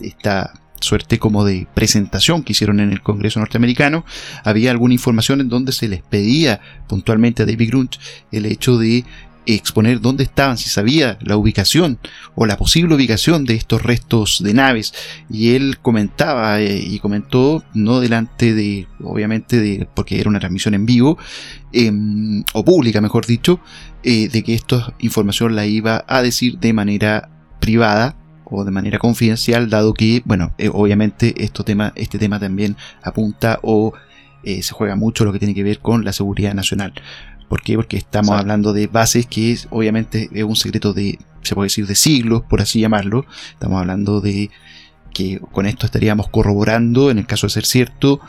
esta 0.00 0.52
suerte 0.80 1.18
como 1.18 1.44
de 1.44 1.66
presentación 1.74 2.42
que 2.42 2.52
hicieron 2.52 2.80
en 2.80 2.90
el 2.92 3.02
Congreso 3.02 3.40
norteamericano, 3.40 4.04
había 4.44 4.70
alguna 4.70 4.94
información 4.94 5.40
en 5.40 5.48
donde 5.48 5.72
se 5.72 5.88
les 5.88 6.02
pedía 6.02 6.60
puntualmente 6.88 7.42
a 7.42 7.46
David 7.46 7.68
Grunch 7.68 8.00
el 8.30 8.46
hecho 8.46 8.76
de 8.78 9.04
exponer 9.46 10.00
dónde 10.00 10.24
estaban, 10.24 10.56
si 10.56 10.68
sabía 10.68 11.18
la 11.20 11.36
ubicación 11.36 11.98
o 12.34 12.46
la 12.46 12.56
posible 12.56 12.94
ubicación 12.94 13.44
de 13.44 13.54
estos 13.54 13.82
restos 13.82 14.42
de 14.42 14.54
naves. 14.54 14.94
Y 15.30 15.54
él 15.54 15.78
comentaba 15.80 16.60
eh, 16.60 16.78
y 16.78 16.98
comentó, 16.98 17.64
no 17.74 18.00
delante 18.00 18.54
de, 18.54 18.86
obviamente, 19.02 19.60
de, 19.60 19.88
porque 19.94 20.20
era 20.20 20.28
una 20.28 20.40
transmisión 20.40 20.74
en 20.74 20.86
vivo, 20.86 21.18
em, 21.72 22.44
o 22.52 22.64
pública, 22.64 23.00
mejor 23.00 23.26
dicho, 23.26 23.60
eh, 24.02 24.28
de 24.28 24.42
que 24.42 24.54
esta 24.54 24.94
información 24.98 25.54
la 25.56 25.66
iba 25.66 26.04
a 26.06 26.22
decir 26.22 26.58
de 26.58 26.72
manera 26.72 27.30
privada 27.60 28.16
o 28.44 28.64
de 28.64 28.70
manera 28.70 28.98
confidencial, 28.98 29.70
dado 29.70 29.94
que, 29.94 30.22
bueno, 30.24 30.54
eh, 30.58 30.68
obviamente 30.72 31.34
tema, 31.64 31.92
este 31.96 32.18
tema 32.18 32.38
también 32.38 32.76
apunta 33.02 33.58
o 33.62 33.92
se 34.44 34.74
juega 34.74 34.96
mucho 34.96 35.24
lo 35.24 35.32
que 35.32 35.38
tiene 35.38 35.54
que 35.54 35.62
ver 35.62 35.78
con 35.78 36.04
la 36.04 36.12
seguridad 36.12 36.52
nacional. 36.52 36.92
¿Por 37.52 37.60
qué? 37.60 37.76
Porque 37.76 37.98
estamos 37.98 38.40
hablando 38.40 38.72
de 38.72 38.86
bases 38.86 39.26
que 39.26 39.52
es, 39.52 39.68
obviamente 39.68 40.30
es 40.32 40.42
un 40.42 40.56
secreto 40.56 40.94
de, 40.94 41.18
se 41.42 41.54
puede 41.54 41.66
decir, 41.66 41.86
de 41.86 41.94
siglos, 41.94 42.44
por 42.48 42.62
así 42.62 42.80
llamarlo. 42.80 43.26
Estamos 43.52 43.78
hablando 43.78 44.22
de 44.22 44.48
que 45.12 45.38
con 45.52 45.66
esto 45.66 45.84
estaríamos 45.84 46.30
corroborando, 46.30 47.10
en 47.10 47.18
el 47.18 47.26
caso 47.26 47.48
de 47.48 47.52
ser 47.52 47.66
cierto, 47.66 48.22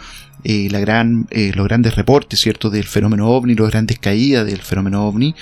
eh, 0.44 0.68
la 0.70 0.82
gran, 0.82 1.28
eh, 1.32 1.54
los 1.56 1.66
grandes 1.66 1.96
reportes, 1.96 2.38
¿cierto?, 2.42 2.70
del 2.70 2.84
fenómeno 2.84 3.30
ovni, 3.30 3.56
las 3.56 3.70
grandes 3.70 3.98
caídas 3.98 4.46
del 4.46 4.60
fenómeno 4.60 5.08
ovni. 5.08 5.36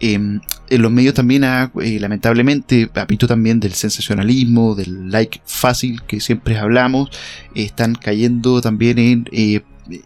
Em, 0.00 0.40
en 0.70 0.80
los 0.80 0.90
medios 0.90 1.12
también, 1.12 1.44
ha, 1.44 1.70
eh, 1.82 2.00
lamentablemente, 2.00 2.88
apito 2.94 3.26
también 3.26 3.60
del 3.60 3.74
sensacionalismo, 3.74 4.74
del 4.74 5.10
like 5.10 5.42
fácil 5.44 6.00
que 6.04 6.20
siempre 6.20 6.56
hablamos, 6.56 7.10
están 7.54 7.96
cayendo 7.96 8.62
también 8.62 8.98
en 8.98 9.28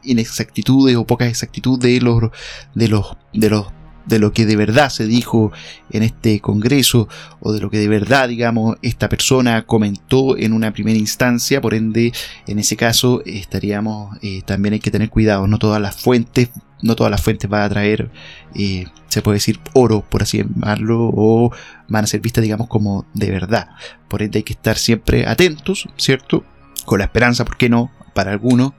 inexactitudes 0.03 0.97
o 0.97 1.07
pocas 1.07 1.29
exactitudes 1.29 1.95
de 1.95 2.01
los, 2.01 2.31
de 2.75 2.89
los, 2.89 3.17
de 3.33 3.51
los 3.51 3.67
de 4.07 4.19
lo 4.19 4.33
que 4.33 4.47
de 4.47 4.57
verdad 4.57 4.91
se 4.91 5.07
dijo 5.07 5.53
en 5.91 6.03
este 6.03 6.41
congreso 6.41 7.09
o 7.41 7.53
de 7.53 7.61
lo 7.61 7.71
que 7.71 7.79
de 7.79 7.89
verdad, 7.89 8.29
digamos, 8.29 8.77
esta 8.83 9.09
persona 9.09 9.63
comentó 9.67 10.37
en 10.37 10.53
una 10.53 10.73
primera 10.73 10.99
instancia, 10.99 11.61
por 11.61 11.75
ende, 11.75 12.13
en 12.47 12.59
ese 12.59 12.77
caso 12.77 13.23
estaríamos, 13.25 14.19
eh, 14.23 14.43
también 14.43 14.75
hay 14.75 14.81
que 14.81 14.91
tener 14.91 15.11
cuidado, 15.11 15.47
no 15.47 15.59
todas 15.59 15.81
las 15.81 15.97
fuentes, 16.01 16.51
no 16.83 16.97
todas 16.97 17.11
las 17.11 17.23
fuentes 17.23 17.49
van 17.49 17.63
a 17.63 17.69
traer, 17.69 18.11
eh, 18.55 18.87
se 19.09 19.23
puede 19.23 19.37
decir, 19.37 19.61
oro, 19.75 20.05
por 20.09 20.23
así 20.23 20.39
llamarlo, 20.39 21.11
o 21.15 21.53
van 21.89 22.05
a 22.05 22.07
ser 22.07 22.21
vistas, 22.21 22.43
digamos, 22.43 22.69
como 22.69 23.07
de 23.15 23.31
verdad. 23.31 23.69
Por 24.09 24.23
ende 24.23 24.39
hay 24.39 24.43
que 24.43 24.55
estar 24.55 24.77
siempre 24.77 25.27
atentos, 25.27 25.89
¿cierto? 25.97 26.45
Con 26.85 26.99
la 26.99 27.05
esperanza, 27.05 27.45
¿por 27.45 27.57
qué 27.57 27.69
no? 27.69 27.91
Para 28.15 28.33
algunos, 28.33 28.73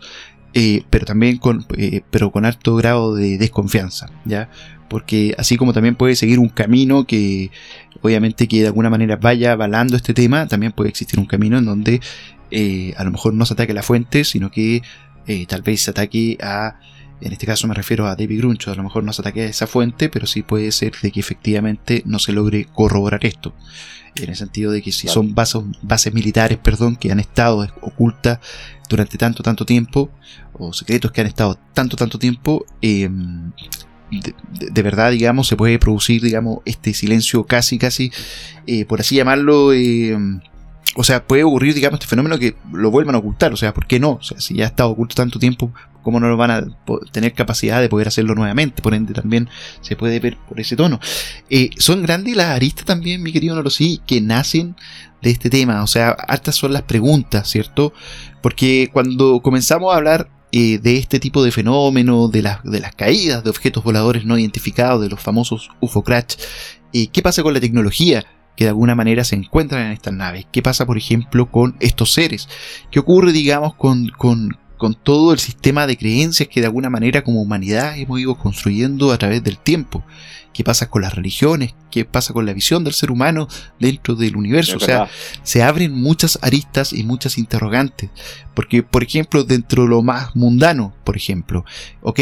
eh, 0.54 0.84
pero 0.90 1.06
también 1.06 1.38
con, 1.38 1.66
pero 2.10 2.32
con 2.32 2.46
alto 2.46 2.76
grado 2.76 3.16
de 3.16 3.38
desconfianza, 3.38 4.10
¿ya? 4.26 4.50
porque 4.92 5.34
así 5.38 5.56
como 5.56 5.72
también 5.72 5.96
puede 5.96 6.18
seguir 6.18 6.38
un 6.38 6.50
camino 6.50 7.06
que 7.06 7.50
obviamente 8.02 8.50
que 8.50 8.60
de 8.60 8.68
alguna 8.68 8.90
manera 8.90 9.16
vaya 9.16 9.54
avalando 9.54 9.96
este 9.96 10.14
tema, 10.14 10.50
también 10.50 10.74
puede 10.74 10.90
existir 10.90 11.18
un 11.18 11.26
camino 11.26 11.58
en 11.58 11.64
donde 11.64 12.02
eh, 12.52 12.94
a 12.98 13.06
lo 13.06 13.12
mejor 13.12 13.34
no 13.34 13.46
se 13.46 13.54
ataque 13.54 13.72
a 13.72 13.76
la 13.76 13.84
fuente, 13.84 14.26
sino 14.26 14.52
que 14.52 14.82
eh, 15.28 15.46
tal 15.46 15.62
vez 15.62 15.84
se 15.84 15.92
ataque 15.92 16.38
a, 16.44 16.78
en 17.22 17.34
este 17.34 17.46
caso 17.46 17.68
me 17.68 17.74
refiero 17.74 18.08
a 18.08 18.16
David 18.16 18.40
Gruncho, 18.40 18.72
a 18.72 18.76
lo 18.76 18.84
mejor 18.84 19.04
no 19.04 19.14
se 19.14 19.22
ataque 19.22 19.44
a 19.44 19.46
esa 19.46 19.68
fuente, 19.68 20.10
pero 20.10 20.28
sí 20.28 20.42
puede 20.42 20.72
ser 20.72 20.94
de 21.02 21.12
que 21.12 21.20
efectivamente 21.20 22.04
no 22.06 22.20
se 22.20 22.34
logre 22.34 22.66
corroborar 22.66 23.26
esto. 23.26 23.54
En 24.16 24.30
el 24.30 24.36
sentido 24.36 24.72
de 24.72 24.82
que 24.82 24.92
si 24.92 25.08
son 25.08 25.34
bases, 25.34 25.62
bases 25.82 26.14
militares, 26.14 26.58
perdón, 26.58 26.98
que 26.98 27.12
han 27.12 27.20
estado 27.20 27.66
ocultas 27.82 28.40
durante 28.90 29.18
tanto, 29.18 29.42
tanto 29.42 29.66
tiempo, 29.66 30.12
o 30.54 30.74
secretos 30.74 31.12
que 31.12 31.22
han 31.22 31.28
estado 31.28 31.58
tanto, 31.74 31.96
tanto 31.96 32.20
tiempo, 32.20 32.66
eh, 32.82 33.10
de, 34.12 34.82
verdad, 34.82 35.12
digamos, 35.12 35.48
se 35.48 35.56
puede 35.56 35.80
producir, 35.80 36.22
digamos, 36.22 36.60
este 36.66 36.94
silencio 36.94 37.46
casi, 37.46 37.78
casi, 37.78 38.12
eh, 38.68 38.86
por 38.86 39.00
así 39.00 39.16
llamarlo, 39.16 39.72
eh, 39.74 40.18
o 40.96 41.04
sea, 41.04 41.26
puede 41.26 41.44
ocurrir, 41.44 41.74
digamos, 41.74 42.00
este 42.00 42.10
fenómeno 42.10 42.38
que 42.38 42.56
lo 42.72 42.92
vuelvan 42.92 43.16
a 43.16 43.20
ocultar, 43.20 43.54
o 43.54 43.58
sea, 43.58 43.74
¿por 43.74 43.88
qué 43.88 44.00
no? 44.00 44.12
O 44.14 44.24
sea, 44.24 44.40
si 44.42 44.56
ya 44.56 44.66
ha 44.66 44.68
estado 44.68 44.90
oculto 44.90 45.16
tanto 45.16 45.40
tiempo, 45.40 45.72
¿cómo 46.02 46.20
no 46.20 46.28
lo 46.28 46.36
van 46.36 46.52
a 46.52 46.66
tener 47.12 47.34
capacidad 47.34 47.80
de 47.82 47.88
poder 47.88 48.08
hacerlo 48.08 48.36
nuevamente? 48.36 48.82
Por 48.82 48.94
ende, 48.94 49.14
también 49.14 49.48
se 49.82 49.96
puede 49.96 50.20
ver 50.20 50.38
por 50.50 50.60
ese 50.60 50.76
tono. 50.76 51.00
Eh, 51.50 51.70
son 51.78 52.02
grandes 52.02 52.36
las 52.36 52.48
aristas 52.48 52.86
también, 52.86 53.24
mi 53.24 53.32
querido 53.32 53.70
sí 53.70 54.02
que 54.06 54.20
nacen 54.20 54.76
de 55.22 55.30
este 55.30 55.50
tema, 55.50 55.84
o 55.84 55.88
sea, 55.88 56.10
hartas 56.10 56.56
son 56.56 56.74
las 56.74 56.82
preguntas, 56.82 57.48
¿cierto? 57.50 57.94
Porque 58.42 58.90
cuando 58.92 59.42
comenzamos 59.42 59.94
a 59.94 59.98
hablar 59.98 60.30
eh, 60.52 60.80
de 60.80 60.98
este 60.98 61.20
tipo 61.20 61.44
de 61.44 61.52
fenómeno, 61.52 62.28
de, 62.28 62.42
de, 62.64 62.80
las 62.82 62.96
caídas 62.96 63.44
de 63.44 63.50
objetos 63.50 63.84
voladores 63.84 64.26
no 64.26 64.38
identificados, 64.38 65.02
de 65.02 65.10
los 65.10 65.22
famosos 65.22 65.70
UFO 65.80 66.04
crash. 66.04 66.36
Eh, 66.92 67.08
¿Qué 67.08 67.22
pasa 67.22 67.44
con 67.44 67.54
la 67.54 67.62
tecnología 67.62 68.26
que 68.62 68.66
de 68.66 68.70
alguna 68.70 68.94
manera 68.94 69.24
se 69.24 69.36
encuentran 69.36 69.88
en 69.88 69.92
estas 69.92 70.14
naves? 70.14 70.46
¿Qué 70.52 70.62
pasa, 70.62 70.86
por 70.86 70.96
ejemplo, 70.96 71.50
con 71.50 71.76
estos 71.80 72.14
seres? 72.14 72.48
¿Qué 72.92 73.00
ocurre, 73.00 73.32
digamos, 73.32 73.74
con, 73.74 74.10
con, 74.10 74.56
con 74.78 74.94
todo 74.94 75.34
el 75.34 75.40
sistema 75.40 75.88
de 75.88 75.98
creencias 75.98 76.48
que 76.48 76.60
de 76.60 76.68
alguna 76.68 76.92
manera 76.92 77.24
como 77.24 77.42
humanidad 77.42 77.98
hemos 77.98 78.20
ido 78.20 78.38
construyendo 78.38 79.12
a 79.12 79.18
través 79.18 79.44
del 79.44 79.58
tiempo? 79.58 80.04
qué 80.54 80.64
pasa 80.64 80.90
con 80.90 81.02
las 81.02 81.16
religiones, 81.16 81.74
qué 81.90 82.06
pasa 82.06 82.34
con 82.34 82.46
la 82.46 82.54
visión 82.54 82.84
del 82.84 82.94
ser 82.94 83.10
humano 83.10 83.48
dentro 83.80 84.16
del 84.16 84.36
universo. 84.36 84.78
o 84.78 84.80
sea, 84.82 85.10
se 85.42 85.64
abren 85.64 85.94
muchas 85.94 86.38
aristas 86.44 86.94
y 86.94 87.04
muchas 87.04 87.38
interrogantes. 87.40 88.12
Porque, 88.54 88.84
por 88.84 89.02
ejemplo, 89.02 89.44
dentro 89.44 89.84
de 89.84 89.90
lo 89.90 90.04
más 90.04 90.36
mundano, 90.36 90.94
por 91.04 91.16
ejemplo, 91.16 91.66
ok, 92.02 92.20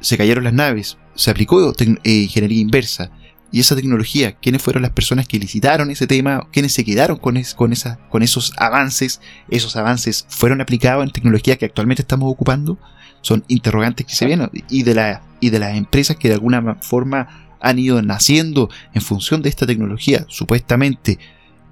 se 0.00 0.18
cayeron 0.18 0.42
las 0.44 0.52
naves, 0.52 0.98
se 1.14 1.30
aplicó 1.30 1.72
eh, 1.78 2.10
ingeniería 2.10 2.60
inversa. 2.60 3.12
Y 3.52 3.60
esa 3.60 3.76
tecnología, 3.76 4.32
¿quiénes 4.32 4.62
fueron 4.62 4.82
las 4.82 4.92
personas 4.92 5.28
que 5.28 5.38
licitaron 5.38 5.90
ese 5.90 6.06
tema? 6.06 6.48
¿Quiénes 6.50 6.72
se 6.72 6.84
quedaron 6.84 7.18
con, 7.18 7.40
con, 7.54 7.72
esa, 7.72 7.98
con 8.08 8.22
esos 8.22 8.54
avances? 8.56 9.20
¿Esos 9.50 9.76
avances 9.76 10.24
fueron 10.28 10.62
aplicados 10.62 11.04
en 11.04 11.12
tecnología 11.12 11.58
que 11.58 11.66
actualmente 11.66 12.00
estamos 12.00 12.32
ocupando? 12.32 12.78
Son 13.20 13.44
interrogantes 13.48 14.06
que 14.06 14.14
se 14.14 14.24
vienen. 14.24 14.48
Y 14.70 14.84
de, 14.84 14.94
la, 14.94 15.22
y 15.38 15.50
de 15.50 15.58
las 15.58 15.76
empresas 15.76 16.16
que 16.16 16.28
de 16.28 16.34
alguna 16.34 16.76
forma 16.76 17.56
han 17.60 17.78
ido 17.78 18.00
naciendo 18.00 18.70
en 18.94 19.02
función 19.02 19.42
de 19.42 19.50
esta 19.50 19.66
tecnología 19.66 20.24
supuestamente 20.28 21.18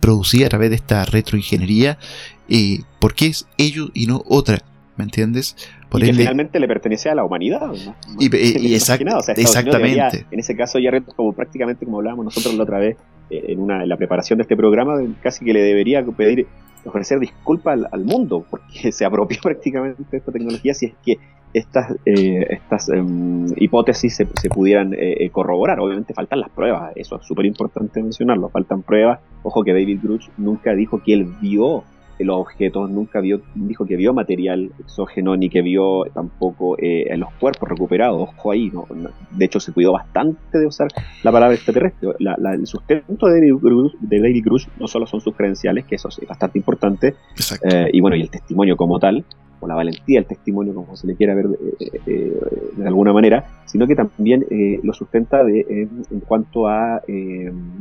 producida 0.00 0.46
a 0.46 0.50
través 0.50 0.70
de 0.70 0.76
esta 0.76 1.04
retroingeniería, 1.06 1.98
eh, 2.48 2.80
¿por 2.98 3.14
qué 3.14 3.26
es 3.26 3.46
ello 3.56 3.90
y 3.94 4.06
no 4.06 4.22
otra? 4.26 4.62
¿Me 5.00 5.04
entiendes? 5.04 5.56
Por 5.88 6.02
y 6.02 6.06
que 6.06 6.12
finalmente 6.12 6.60
le 6.60 6.68
pertenece 6.68 7.08
a 7.08 7.14
la 7.14 7.24
humanidad. 7.24 7.72
Y, 8.18 8.74
exactamente. 8.74 10.26
en 10.30 10.38
ese 10.38 10.54
caso, 10.54 10.78
ya 10.78 10.90
como 11.16 11.32
prácticamente 11.32 11.86
como 11.86 11.98
hablábamos 11.98 12.26
nosotros 12.26 12.54
la 12.54 12.64
otra 12.64 12.78
vez 12.78 12.98
eh, 13.30 13.44
en, 13.48 13.60
una, 13.60 13.82
en 13.82 13.88
la 13.88 13.96
preparación 13.96 14.36
de 14.36 14.42
este 14.42 14.58
programa, 14.58 15.00
casi 15.22 15.42
que 15.42 15.54
le 15.54 15.62
debería 15.62 16.04
pedir 16.04 16.46
ofrecer 16.84 17.18
disculpas 17.18 17.80
al, 17.90 18.04
mundo 18.04 18.44
porque 18.48 18.92
se 18.92 19.06
apropió 19.06 19.38
prácticamente 19.42 20.02
de 20.10 20.18
esta 20.18 20.32
tecnología 20.32 20.74
si 20.74 20.86
es 20.86 20.92
que 21.02 21.18
estas, 21.54 21.96
eh, 22.04 22.46
estas 22.50 22.90
em, 22.90 23.46
hipótesis 23.56 24.14
se, 24.14 24.28
se 24.38 24.48
pudieran 24.50 24.94
eh, 24.96 25.30
corroborar. 25.30 25.80
Obviamente 25.80 26.12
faltan 26.12 26.40
las 26.40 26.50
pruebas, 26.50 26.92
eso 26.94 27.18
es 27.18 27.26
súper 27.26 27.46
importante 27.46 28.02
mencionarlo, 28.02 28.50
faltan 28.50 28.82
pruebas. 28.82 29.20
Ojo 29.42 29.64
que 29.64 29.72
David 29.72 30.00
Grush 30.02 30.28
nunca 30.36 30.74
dijo 30.74 31.02
que 31.02 31.14
él 31.14 31.24
vio 31.40 31.84
los 32.24 32.38
objetos, 32.38 32.90
nunca 32.90 33.20
vio, 33.20 33.40
dijo 33.54 33.86
que 33.86 33.96
vio 33.96 34.12
material 34.12 34.70
exógeno 34.78 35.36
ni 35.36 35.48
que 35.48 35.62
vio 35.62 36.04
tampoco 36.12 36.76
eh, 36.78 37.16
los 37.16 37.32
cuerpos 37.34 37.68
recuperados. 37.68 38.20
Ojo 38.22 38.52
ahí, 38.52 38.70
¿no? 38.70 38.86
de 39.30 39.44
hecho 39.44 39.60
se 39.60 39.72
cuidó 39.72 39.92
bastante 39.92 40.58
de 40.58 40.66
usar 40.66 40.88
la 41.22 41.32
palabra 41.32 41.54
extraterrestre. 41.54 42.10
el 42.18 42.66
sustento 42.66 43.26
de 43.26 43.40
David, 44.20 44.44
Grush, 44.44 44.66
no 44.78 44.86
solo 44.86 45.06
son 45.06 45.20
sus 45.20 45.34
credenciales, 45.34 45.84
que 45.84 45.96
eso 45.96 46.08
es 46.08 46.26
bastante 46.26 46.58
importante, 46.58 47.14
y 47.92 48.00
bueno, 48.00 48.16
y 48.16 48.22
el 48.22 48.30
testimonio 48.30 48.76
como 48.76 48.98
tal, 48.98 49.24
o 49.60 49.68
la 49.68 49.74
valentía 49.74 50.18
del 50.18 50.26
testimonio, 50.26 50.74
como 50.74 50.96
se 50.96 51.06
le 51.06 51.14
quiera 51.14 51.34
ver 51.34 51.46
eh, 51.46 52.00
eh, 52.06 52.40
de 52.76 52.86
alguna 52.86 53.12
manera, 53.12 53.44
sino 53.70 53.86
que 53.86 53.94
también 53.94 54.44
eh, 54.50 54.80
lo 54.82 54.92
sustenta 54.92 55.44
de, 55.44 55.88
en 56.10 56.20
cuanto 56.20 56.66
a 56.66 57.02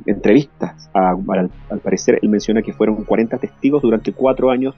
entrevistas. 0.05 0.89
al, 0.93 1.49
parecer, 1.83 2.19
él 2.21 2.29
menciona 2.29 2.61
que 2.61 2.73
fueron 2.73 3.03
40 3.03 3.37
testigos 3.37 3.81
durante 3.81 4.13
cuatro 4.13 4.51
años 4.51 4.75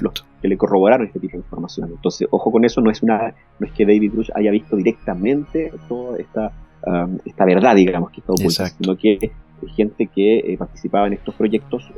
los 0.00 0.24
que 0.40 0.48
le 0.48 0.56
corroboraron 0.56 1.06
este 1.06 1.20
tipo 1.20 1.32
de 1.32 1.38
información. 1.38 1.90
Entonces, 1.90 2.26
ojo 2.30 2.50
con 2.50 2.64
eso, 2.64 2.80
no 2.80 2.90
es, 2.90 3.02
una, 3.02 3.34
no 3.58 3.66
es 3.66 3.72
que 3.72 3.84
David 3.84 4.12
Grush 4.12 4.30
haya 4.34 4.50
visto 4.50 4.76
directamente 4.76 5.70
toda 5.88 6.18
esta, 6.18 6.52
um, 6.86 7.18
esta 7.24 7.44
verdad, 7.44 7.76
digamos, 7.76 8.10
que 8.10 8.20
está 8.20 8.32
oculta, 8.32 8.66
sino 8.66 8.96
que 8.96 9.32
gente 9.76 10.06
que 10.06 10.56
participaba 10.58 11.06
en 11.06 11.14
estos 11.14 11.34
proyectos, 11.34 11.90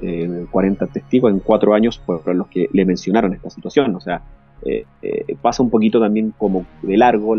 40 0.50 0.86
testigos 0.88 1.32
en 1.32 1.40
cuatro 1.40 1.74
años 1.74 2.00
fueron 2.04 2.38
los 2.38 2.48
que 2.48 2.68
le 2.72 2.84
mencionaron 2.84 3.32
esta 3.32 3.50
situación. 3.50 3.94
O 3.94 4.00
sea, 4.00 4.22
eh, 4.64 4.86
eh, 5.02 5.36
pasa 5.40 5.62
un 5.62 5.70
poquito 5.70 6.00
también 6.00 6.32
como 6.36 6.66
de 6.82 6.96
largo 6.96 7.36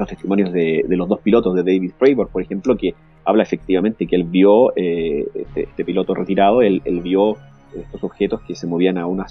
los 0.00 0.08
testimonios 0.08 0.52
de, 0.52 0.84
los 0.88 1.08
dos 1.08 1.20
pilotos 1.20 1.54
de 1.54 1.62
David 1.62 1.92
Fravor, 1.98 2.28
por 2.28 2.42
ejemplo, 2.42 2.76
que 2.76 2.94
habla 3.24 3.42
efectivamente 3.42 4.06
que 4.06 4.16
él 4.16 4.24
vio, 4.24 4.72
eh, 4.76 5.26
este, 5.34 5.62
este, 5.62 5.84
piloto 5.84 6.14
retirado, 6.14 6.62
él, 6.62 6.82
vio 7.02 7.36
estos 7.74 8.02
objetos 8.02 8.40
que 8.42 8.54
se 8.54 8.66
movían 8.66 8.98
a 8.98 9.06
una, 9.06 9.26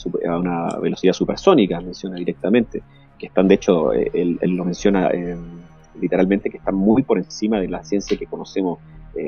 velocidad 0.82 1.14
supersónica, 1.14 1.82
menciona 1.82 2.16
directamente, 2.16 2.82
que 3.18 3.28
están, 3.28 3.48
de 3.48 3.56
hecho, 3.56 3.92
él, 3.92 4.40
lo 4.42 4.64
menciona 4.64 5.12
literalmente, 6.00 6.50
que 6.50 6.58
están 6.58 6.76
muy 6.76 7.04
por 7.04 7.18
encima 7.18 7.60
de 7.60 7.68
la 7.68 7.84
ciencia 7.84 8.18
que 8.18 8.26
conocemos 8.26 8.80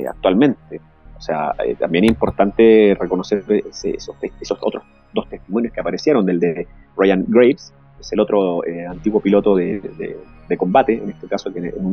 actualmente. 0.07 0.79
O 1.17 1.21
sea, 1.21 1.53
también 1.77 2.05
es 2.05 2.12
importante 2.12 2.95
reconocer 2.98 3.43
esos 3.50 4.15
otros 4.62 4.83
dos 5.13 5.27
testimonios 5.29 5.74
que 5.74 5.81
aparecieron, 5.81 6.25
del 6.25 6.39
de 6.39 6.67
Ryan 6.98 7.25
Graves, 7.27 7.74
es 8.01 8.12
el 8.12 8.20
otro 8.20 8.65
eh, 8.65 8.86
antiguo 8.86 9.22
piloto 9.22 9.55
de, 9.55 10.17
combate, 10.58 10.96
en 11.01 11.10
este 11.10 11.27
caso 11.27 11.51
que 11.53 11.60
en 11.60 11.86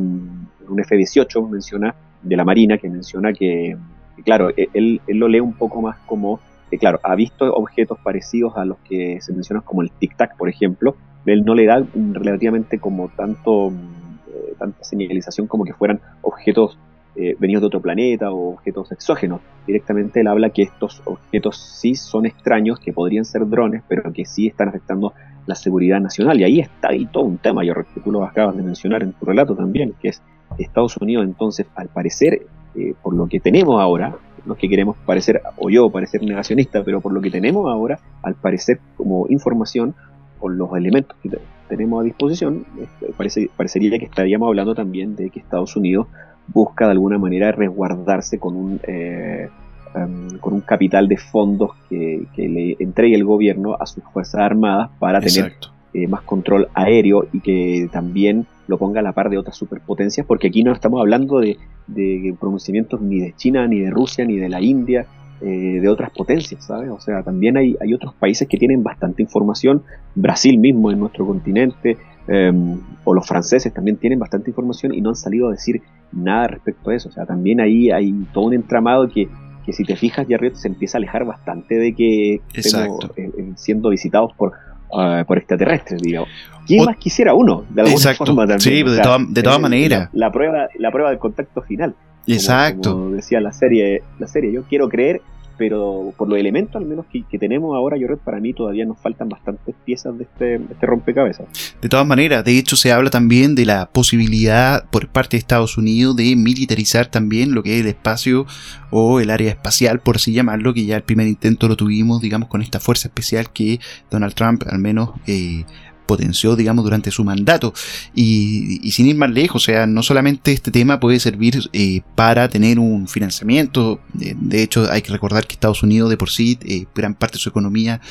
un, 0.67 0.79
F-18 0.79 1.49
menciona, 1.49 1.95
de 2.21 2.35
la 2.35 2.43
Marina, 2.43 2.77
que 2.77 2.89
menciona 2.89 3.31
que, 3.31 3.77
claro, 4.25 4.49
e, 4.49 4.67
él, 4.73 5.01
lo 5.07 5.27
lee 5.27 5.39
un 5.39 5.53
poco 5.53 5.81
más 5.81 5.97
como, 5.99 6.39
que 6.69 6.77
claro, 6.77 6.99
ha 7.03 7.15
visto 7.15 7.45
objetos 7.53 7.97
parecidos 8.03 8.57
a 8.57 8.65
los 8.65 8.77
que 8.79 9.21
se 9.21 9.31
mencionan 9.33 9.63
como 9.63 9.81
el 9.81 9.91
tic-tac, 9.91 10.35
por 10.35 10.49
ejemplo, 10.49 10.95
él 11.25 11.45
no 11.45 11.55
le 11.55 11.65
da 11.65 11.85
relativamente 11.93 12.79
como 12.79 13.09
tanto, 13.09 13.69
eh, 13.69 14.53
tanta 14.57 14.83
señalización 14.83 15.47
como 15.47 15.63
que 15.63 15.73
fueran 15.73 16.01
objetos 16.21 16.77
eh, 17.15 17.35
venidos 17.37 17.61
de 17.61 17.67
otro 17.67 17.81
planeta 17.81 18.31
o 18.31 18.53
objetos 18.53 18.91
exógenos. 18.91 19.41
Directamente 19.67 20.21
él 20.21 20.27
habla 20.27 20.51
que 20.51 20.61
estos 20.61 21.01
objetos 21.05 21.57
sí 21.57 21.95
son 21.95 22.25
extraños, 22.25 22.79
que 22.79 22.93
podrían 22.93 23.25
ser 23.25 23.45
drones, 23.49 23.83
pero 23.87 24.13
que 24.13 24.25
sí 24.25 24.47
están 24.47 24.69
afectando 24.69 25.13
la 25.49 25.55
seguridad 25.55 25.99
nacional. 25.99 26.39
Y 26.39 26.43
ahí 26.43 26.59
está 26.59 26.89
ahí 26.89 27.07
todo 27.07 27.23
un 27.23 27.39
tema, 27.39 27.63
yo 27.65 27.73
que 27.73 27.99
tú 28.01 28.11
lo 28.11 28.23
acabas 28.23 28.55
de 28.55 28.61
mencionar 28.61 29.01
en 29.01 29.13
tu 29.13 29.25
relato 29.25 29.55
también, 29.55 29.93
que 29.99 30.09
es 30.09 30.21
Estados 30.59 30.95
Unidos 30.97 31.25
entonces, 31.25 31.65
al 31.75 31.89
parecer, 31.89 32.45
eh, 32.75 32.93
por 33.01 33.15
lo 33.15 33.27
que 33.27 33.39
tenemos 33.39 33.81
ahora, 33.81 34.15
los 34.45 34.57
que 34.57 34.69
queremos 34.69 34.95
parecer, 35.05 35.41
o 35.57 35.69
yo 35.69 35.89
parecer 35.89 36.21
negacionista, 36.23 36.83
pero 36.83 37.01
por 37.01 37.13
lo 37.13 37.21
que 37.21 37.31
tenemos 37.31 37.69
ahora, 37.69 37.99
al 38.21 38.35
parecer 38.35 38.79
como 38.95 39.25
información, 39.29 39.95
con 40.39 40.57
los 40.57 40.69
elementos 40.77 41.17
que 41.21 41.31
tenemos 41.67 42.01
a 42.01 42.03
disposición, 42.03 42.65
este, 42.79 43.11
parece, 43.17 43.49
parecería 43.57 43.97
que 43.97 44.05
estaríamos 44.05 44.47
hablando 44.47 44.75
también 44.75 45.15
de 45.15 45.31
que 45.31 45.39
Estados 45.39 45.75
Unidos 45.75 46.07
busca 46.47 46.85
de 46.85 46.91
alguna 46.91 47.17
manera 47.17 47.51
resguardarse 47.51 48.39
con 48.39 48.55
un, 48.55 48.79
eh, 48.87 49.49
em, 49.95 50.37
con 50.39 50.53
un 50.53 50.61
capital 50.61 51.07
de 51.07 51.17
fondos 51.17 51.71
que, 51.89 52.27
le 52.35 52.75
entregue 52.79 53.15
el 53.15 53.23
gobierno 53.23 53.75
a 53.79 53.85
sus 53.85 54.03
Fuerzas 54.03 54.41
Armadas 54.41 54.89
para 54.99 55.19
tener 55.19 55.53
eh, 55.93 56.07
más 56.07 56.21
control 56.21 56.67
aéreo 56.73 57.27
y 57.33 57.39
que 57.39 57.89
también 57.91 58.45
lo 58.67 58.77
ponga 58.77 58.99
a 58.99 59.03
la 59.03 59.13
par 59.13 59.29
de 59.29 59.37
otras 59.37 59.55
superpotencias, 59.55 60.25
porque 60.25 60.47
aquí 60.47 60.63
no 60.63 60.71
estamos 60.71 60.99
hablando 60.99 61.39
de, 61.39 61.57
de 61.87 62.35
pronunciamientos 62.39 63.01
ni 63.01 63.19
de 63.19 63.33
China, 63.35 63.67
ni 63.67 63.79
de 63.79 63.89
Rusia, 63.89 64.25
ni 64.25 64.37
de 64.37 64.49
la 64.49 64.61
India, 64.61 65.07
eh, 65.41 65.79
de 65.79 65.87
otras 65.87 66.11
potencias, 66.11 66.65
¿sabes? 66.65 66.89
O 66.89 66.99
sea, 66.99 67.23
también 67.23 67.55
hay, 67.55 67.73
hay 67.79 67.93
otros 67.93 68.13
países 68.13 68.45
que 68.45 68.57
tienen 68.57 68.83
bastante 68.83 69.21
información, 69.21 69.83
Brasil 70.13 70.59
mismo 70.59 70.91
en 70.91 70.99
nuestro 70.99 71.25
continente, 71.25 71.97
em, 72.27 72.77
o 73.05 73.13
los 73.13 73.25
franceses 73.25 73.73
también 73.73 73.95
tienen 73.95 74.19
bastante 74.19 74.49
información 74.49 74.93
y 74.93 74.99
no 74.99 75.11
han 75.11 75.15
salido 75.15 75.47
a 75.47 75.51
decir 75.51 75.81
nada 76.11 76.47
respecto 76.47 76.89
a 76.89 76.95
eso. 76.95 77.07
O 77.07 77.11
sea, 77.13 77.25
también 77.25 77.61
ahí 77.61 77.89
hay 77.89 78.11
todo 78.33 78.47
un 78.47 78.53
entramado 78.53 79.07
que, 79.07 79.29
que 79.69 79.73
si 79.73 79.83
te 79.83 79.95
fijas, 79.95 80.27
ya 80.27 80.39
se 80.53 80.67
empieza 80.67 80.97
a 80.97 80.99
alejar 80.99 81.25
bastante 81.25 81.75
de 81.75 81.93
que 81.93 82.41
estemos 82.53 83.05
eh, 83.15 83.29
eh, 83.37 83.51
siendo 83.55 83.89
visitados 83.89 84.33
por, 84.33 84.53
uh, 84.89 85.23
por 85.27 85.37
extraterrestres, 85.37 86.01
digamos. 86.01 86.27
¿Quién 86.65 86.85
más 86.85 86.97
quisiera 86.97 87.35
uno? 87.35 87.65
De 87.69 87.83
alguna 87.83 88.13
forma 88.15 88.47
también. 88.47 88.59
Sí, 88.59 88.83
de, 88.83 89.25
de 89.29 89.43
todas 89.43 89.59
maneras. 89.61 90.09
La, 90.13 90.31
prueba, 90.31 90.69
la 90.79 90.91
prueba 90.91 91.11
del 91.11 91.19
contacto 91.19 91.61
final. 91.61 91.93
Exacto. 92.25 92.93
Como, 92.93 93.11
decía 93.11 93.39
la 93.41 93.53
serie, 93.53 94.01
la 94.17 94.25
serie, 94.25 94.51
yo 94.51 94.63
quiero 94.63 94.89
creer, 94.89 95.21
pero 95.59 96.13
por 96.17 96.29
los 96.29 96.39
elementos 96.39 96.77
al 96.77 96.87
menos 96.87 97.05
que, 97.11 97.37
tenemos 97.37 97.75
ahora, 97.75 97.97
yo 97.97 98.07
creo 98.07 98.17
que 98.17 98.23
para 98.23 98.39
mí 98.39 98.53
todavía 98.53 98.85
nos 98.85 98.97
faltan 98.97 99.27
bastantes 99.27 99.75
piezas 99.85 100.17
de 100.17 100.23
este, 100.23 100.55
este, 100.55 100.85
rompecabezas. 100.85 101.47
De 101.81 101.89
todas 101.89 102.07
maneras, 102.07 102.45
de 102.45 102.57
hecho 102.57 102.77
se 102.77 102.93
habla 102.93 103.09
también 103.09 103.55
de 103.55 103.65
la 103.65 103.89
posibilidad 103.91 104.89
por 104.89 105.09
parte 105.09 105.35
de 105.35 105.39
Estados 105.39 105.77
Unidos 105.77 106.15
de 106.15 106.35
militarizar 106.37 107.07
también 107.07 107.53
lo 107.53 107.61
que 107.61 107.75
es 107.75 107.81
el 107.81 107.87
espacio 107.87 108.45
o 108.89 109.19
el 109.19 109.29
área 109.29 109.49
espacial, 109.49 109.99
por 109.99 110.15
así 110.15 110.31
llamarlo, 110.31 110.73
que 110.73 110.85
ya 110.85 110.95
el 110.95 111.03
primer 111.03 111.27
intento 111.27 111.67
lo 111.67 111.75
tuvimos, 111.75 112.21
digamos, 112.21 112.47
con 112.47 112.61
esta 112.61 112.79
fuerza 112.79 113.09
especial 113.09 113.51
que 113.51 113.79
Donald 114.09 114.33
Trump 114.33 114.63
al 114.67 114.79
menos... 114.79 115.11
Eh, 115.27 115.65
potenció, 116.09 116.55
digamos, 116.55 116.83
durante 116.83 117.11
su 117.11 117.23
mandato. 117.23 117.71
Y, 118.15 118.91
sin 118.91 119.05
ir 119.05 119.15
más 119.15 119.29
lejos, 119.29 119.61
o 119.61 119.65
sea, 119.65 119.85
no 119.85 120.01
solamente 120.01 120.51
este 120.51 120.71
tema 120.71 120.99
puede 120.99 121.19
servir 121.19 121.69
eh, 121.71 122.01
para 122.15 122.49
tener 122.49 122.79
un 122.79 123.07
financiamiento, 123.07 124.01
de, 124.13 124.63
hecho 124.63 124.91
hay 124.91 125.03
que 125.03 125.11
recordar 125.11 125.45
que 125.45 125.53
Estados 125.53 125.83
Unidos 125.83 126.09
de 126.09 126.17
por 126.17 126.31
sí, 126.31 126.57
eh, 126.63 126.85
gran 126.95 127.13
parte 127.13 127.35
de 127.35 127.41
su 127.41 127.49
economía 127.49 128.01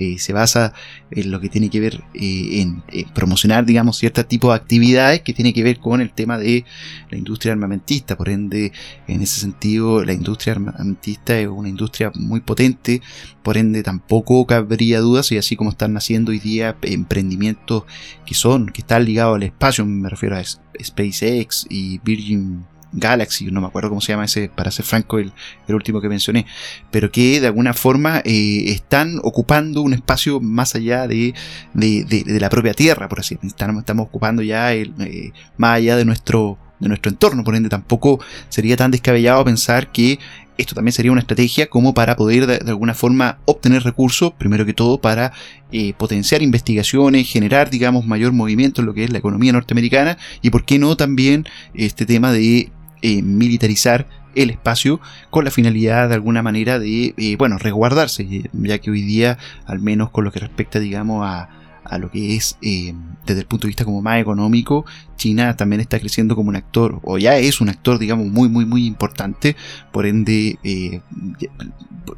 eh, 0.00 0.18
se 0.18 0.32
basa 0.32 0.72
en 1.10 1.32
lo 1.32 1.40
que 1.40 1.48
tiene 1.48 1.70
que 1.70 1.80
ver 1.80 2.04
eh, 2.14 2.62
en, 2.62 2.82
promocionar, 3.14 3.66
digamos, 3.66 3.98
ciertos 3.98 4.28
tipos 4.28 4.50
de 4.50 4.56
actividades 4.56 5.22
que 5.22 5.32
tiene 5.32 5.52
que 5.52 5.64
ver 5.64 5.80
con 5.80 6.00
el 6.00 6.12
tema 6.12 6.38
de 6.38 6.64
la 7.10 7.18
industria 7.18 7.52
armamentista. 7.52 8.16
Por 8.16 8.28
ende, 8.28 8.72
en 9.08 9.22
ese 9.22 9.40
sentido, 9.40 10.04
la 10.04 10.12
industria 10.12 10.52
armamentista 10.52 11.36
es 11.36 11.48
una 11.48 11.68
industria 11.68 12.12
muy 12.14 12.40
potente. 12.40 13.02
Por 13.42 13.56
ende, 13.56 13.82
tampoco 13.82 14.46
cabría 14.46 15.00
dudas 15.00 15.32
y 15.32 15.38
así 15.38 15.56
como 15.56 15.70
están 15.70 15.94
naciendo 15.94 16.30
hoy 16.30 16.38
día 16.38 16.76
emprendimientos 16.82 17.84
que 18.24 18.34
son, 18.34 18.66
que 18.66 18.82
están 18.82 19.04
ligados 19.04 19.36
al 19.36 19.42
espacio, 19.42 19.84
me 19.84 20.08
refiero 20.08 20.36
a 20.36 20.44
SpaceX 20.44 21.66
y 21.68 21.98
Virgin 22.04 22.64
Galaxy, 22.92 23.50
no 23.50 23.60
me 23.60 23.66
acuerdo 23.66 23.90
cómo 23.90 24.00
se 24.00 24.12
llama 24.12 24.24
ese, 24.24 24.48
para 24.48 24.70
ser 24.70 24.84
franco, 24.84 25.18
el, 25.18 25.32
último 25.68 26.00
que 26.00 26.08
mencioné, 26.08 26.46
pero 26.90 27.10
que 27.10 27.40
de 27.40 27.46
alguna 27.46 27.74
forma 27.74 28.22
eh, 28.24 28.64
están 28.68 29.20
ocupando 29.22 29.82
un 29.82 29.92
espacio 29.92 30.40
más 30.40 30.74
allá 30.74 31.06
de, 31.06 31.34
la 31.74 32.48
propia 32.50 32.74
Tierra, 32.74 33.08
por 33.08 33.20
así 33.20 33.34
decirlo. 33.34 33.78
Estamos, 33.78 34.06
ocupando 34.06 34.42
ya 34.42 34.74
eh, 34.74 35.32
más 35.56 35.76
allá 35.76 35.96
de 35.96 36.04
nuestro, 36.04 36.58
de 36.80 36.88
nuestro 36.88 37.10
entorno, 37.10 37.44
por 37.44 37.54
ende 37.54 37.68
tampoco 37.68 38.20
sería 38.48 38.76
tan 38.76 38.90
descabellado 38.90 39.44
pensar 39.44 39.92
que 39.92 40.18
esto 40.58 40.74
también 40.74 40.92
sería 40.92 41.12
una 41.12 41.20
estrategia 41.20 41.68
como 41.68 41.94
para 41.94 42.16
poder 42.16 42.46
de, 42.46 42.70
alguna 42.70 42.92
forma 42.92 43.38
obtener 43.44 43.84
recursos, 43.84 44.32
primero 44.32 44.66
que 44.66 44.74
todo 44.74 45.00
para 45.00 45.32
eh, 45.70 45.94
potenciar 45.96 46.42
investigaciones, 46.42 47.30
generar, 47.30 47.70
digamos, 47.70 48.04
mayor 48.04 48.32
movimiento 48.32 48.80
en 48.82 48.86
lo 48.86 48.94
que 48.94 49.04
es 49.04 49.12
la 49.12 49.18
economía 49.18 49.52
norteamericana 49.52 50.18
y 50.42 50.50
por 50.50 50.64
qué 50.64 50.80
no 50.80 50.96
también 50.96 51.46
este 51.74 52.06
tema 52.06 52.32
de 52.32 52.72
eh, 53.02 53.22
militarizar 53.22 54.06
el 54.34 54.50
espacio 54.50 55.00
con 55.30 55.44
la 55.44 55.50
finalidad 55.50 56.08
de 56.08 56.14
alguna 56.14 56.42
manera 56.42 56.78
de, 56.78 57.14
eh, 57.16 57.36
bueno, 57.36 57.58
resguardarse, 57.58 58.48
ya 58.52 58.78
que 58.78 58.90
hoy 58.90 59.02
día, 59.02 59.38
al 59.66 59.80
menos 59.80 60.10
con 60.10 60.24
lo 60.24 60.32
que 60.32 60.40
respecta, 60.40 60.78
digamos, 60.78 61.26
a, 61.26 61.48
a 61.84 61.98
lo 61.98 62.10
que 62.10 62.36
es 62.36 62.56
eh, 62.62 62.94
desde 63.26 63.40
el 63.40 63.46
punto 63.46 63.66
de 63.66 63.70
vista 63.70 63.84
como 63.84 64.02
más 64.02 64.20
económico, 64.20 64.84
China 65.16 65.56
también 65.56 65.80
está 65.80 65.98
creciendo 65.98 66.36
como 66.36 66.50
un 66.50 66.56
actor, 66.56 67.00
o 67.02 67.18
ya 67.18 67.36
es 67.36 67.60
un 67.60 67.68
actor, 67.68 67.98
digamos, 67.98 68.26
muy, 68.26 68.48
muy, 68.48 68.64
muy 68.64 68.86
importante, 68.86 69.56
por 69.90 70.06
ende, 70.06 70.58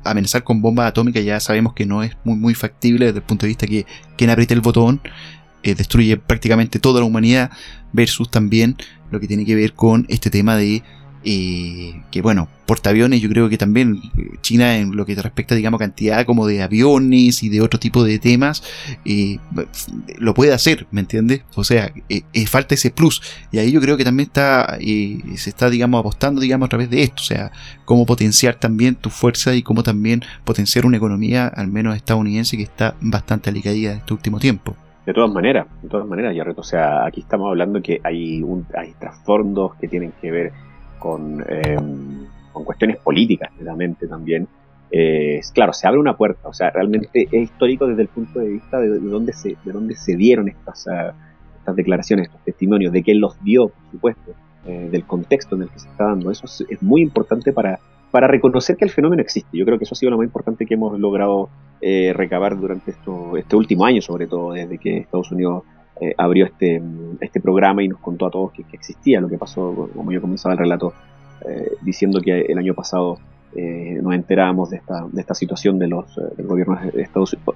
amenazar 0.05 0.45
con 0.45 0.61
bombas 0.61 0.89
atómicas 0.89 1.25
ya 1.25 1.41
sabemos 1.41 1.75
que 1.75 1.87
no 1.87 2.03
es 2.03 2.17
muy, 2.25 2.37
muy 2.37 2.55
factible 2.55 3.07
desde 3.07 3.19
el 3.19 3.25
punto 3.25 3.47
de 3.47 3.49
vista 3.49 3.67
que 3.67 3.87
quien 4.17 4.31
apriete 4.31 4.55
el 4.55 4.61
botón 4.61 5.01
destruye 5.63 6.17
prácticamente 6.17 6.79
toda 6.79 7.01
la 7.01 7.07
humanidad, 7.07 7.51
versus 7.93 8.31
también 8.31 8.77
lo 9.11 9.21
que 9.21 9.27
tiene 9.27 9.45
que 9.45 9.55
ver 9.55 9.75
con 9.75 10.07
este 10.09 10.31
tema 10.31 10.57
de 10.57 10.83
eh, 11.23 12.03
que 12.11 12.23
bueno, 12.23 12.49
portaaviones 12.65 13.21
yo 13.21 13.29
creo 13.29 13.51
que 13.51 13.59
también 13.59 14.01
eh, 14.17 14.39
China 14.41 14.79
en 14.79 14.97
lo 14.97 15.05
que 15.05 15.15
respecta 15.15 15.55
digamos 15.55 15.79
cantidad 15.79 16.25
como 16.25 16.47
de 16.47 16.63
aviones 16.63 17.43
y 17.43 17.51
de 17.51 17.61
otro 17.61 17.79
tipo 17.79 18.05
de 18.05 18.19
temas 18.19 18.63
eh, 19.05 19.37
lo 20.17 20.33
puede 20.33 20.55
hacer, 20.55 20.87
¿me 20.91 21.03
entiendes? 21.03 21.43
O 21.57 21.63
sea, 21.63 21.93
falta 22.47 22.75
ese 22.75 22.91
plus 22.91 23.21
y 23.53 23.59
ahí 23.59 23.71
yo 23.71 23.83
creo 23.83 23.99
que 23.99 24.05
también 24.05 24.29
está 24.29 24.79
se 24.81 25.51
está 25.51 25.69
digamos 25.69 26.01
apostando 26.01 26.41
digamos 26.41 26.67
a 26.67 26.71
través 26.71 26.89
de 26.89 27.03
esto, 27.03 27.21
o 27.21 27.27
sea, 27.27 27.53
cómo 27.85 28.07
potenciar 28.07 28.55
también 28.55 28.95
tu 28.95 29.11
fuerza 29.11 29.55
y 29.55 29.63
cómo 29.63 29.83
también 29.83 30.25
potenciar 30.45 30.87
una 30.87 30.97
economía 30.97 31.49
al 31.49 31.69
menos 31.69 31.97
estadounidense 31.97 32.57
que 32.57 32.63
está 32.63 32.97
bastante 33.03 33.51
alicadida 33.51 33.93
en 33.93 33.99
este 33.99 34.15
último 34.15 34.39
tiempo. 34.39 34.75
De 35.07 35.15
todas 35.15 35.33
maneras, 35.33 35.67
de 35.83 35.89
todas 35.89 36.07
maneras, 36.07 36.37
O 36.57 36.63
sea, 36.63 37.07
aquí 37.07 37.21
estamos 37.21 37.49
hablando 37.49 37.81
que 37.81 38.01
hay, 38.05 38.43
un, 38.43 38.67
hay 38.75 38.93
trasfondos 38.93 39.75
que 39.77 39.89
tienen 39.89 40.13
que 40.21 40.31
ver 40.31 40.53
con, 40.99 41.43
em, 41.49 42.27
con 42.53 42.65
cuestiones 42.65 42.99
políticas, 42.99 43.51
realmente 43.59 44.07
también. 44.07 44.47
Eh, 44.93 45.41
claro, 45.55 45.73
se 45.73 45.87
abre 45.89 46.01
una 46.01 46.17
puerta. 46.17 46.49
O 46.49 46.53
sea, 46.53 46.71
realmente 46.71 47.29
es 47.31 47.43
histórico 47.43 47.87
desde 47.87 48.03
el 48.03 48.09
punto 48.09 48.41
de 48.41 48.49
vista 48.49 48.79
de, 48.79 48.99
dónde, 48.99 49.33
se, 49.33 49.57
de 49.65 49.73
dónde 49.73 49.95
se 49.95 50.17
dieron 50.17 50.49
estas, 50.49 50.87
ah, 50.89 51.15
estas 51.59 51.77
declaraciones, 51.77 52.27
estos 52.27 52.45
testimonios, 52.45 52.93
de 52.93 53.03
quién 53.03 53.21
los 53.21 53.43
dio, 53.43 53.69
por 53.69 53.91
supuesto, 53.91 54.35
eh, 54.67 54.89
del 54.91 55.05
contexto 55.05 55.57
en 55.57 55.63
el 55.63 55.71
que 55.71 55.79
se 55.79 55.89
está 55.89 56.05
dando. 56.05 56.31
Eso 56.31 56.47
es 56.47 56.83
muy 56.83 57.01
importante 57.01 57.53
para, 57.53 57.81
para 58.11 58.27
reconocer 58.27 58.77
que 58.77 58.85
el 58.85 58.91
fenómeno 58.91 59.23
existe. 59.23 59.57
Yo 59.57 59.65
creo 59.65 59.79
que 59.79 59.85
eso 59.85 59.95
ha 59.95 59.99
sido 59.99 60.11
lo 60.11 60.19
más 60.19 60.25
importante 60.25 60.67
que 60.67 60.75
hemos 60.75 60.99
logrado 60.99 61.49
eh, 61.81 62.13
recabar 62.15 62.59
durante 62.59 62.91
esto, 62.91 63.37
este 63.37 63.57
último 63.57 63.85
año, 63.85 64.03
sobre 64.03 64.27
todo 64.27 64.53
desde 64.53 64.79
que 64.79 64.99
Estados 64.99 65.31
Unidos 65.31 65.65
eh, 66.01 66.15
abrió 66.19 66.47
este, 66.47 66.83
este 67.21 67.41
programa 67.41 67.83
y 67.83 67.89
nos 67.89 68.01
contó 68.01 68.27
a 68.27 68.31
todos 68.31 68.53
que, 68.53 68.65
existía 68.73 69.21
lo 69.21 69.29
que 69.29 69.39
pasó, 69.39 69.89
como 69.95 70.13
yo 70.13 70.21
comenzaba 70.21 70.55
el 70.55 70.59
relato, 70.59 70.93
eh, 71.47 71.73
diciendo 71.83 72.21
que 72.21 72.41
el 72.41 72.59
año 72.59 72.75
pasado 72.75 73.19
nos 73.53 74.15
enterábamos 74.15 74.71
de 74.71 74.77
esta, 74.77 75.05
de 75.11 75.21
esta 75.21 75.35
situación 75.35 75.77
de 75.81 75.89
los, 75.89 76.15
del 76.37 76.47
gobierno 76.47 76.79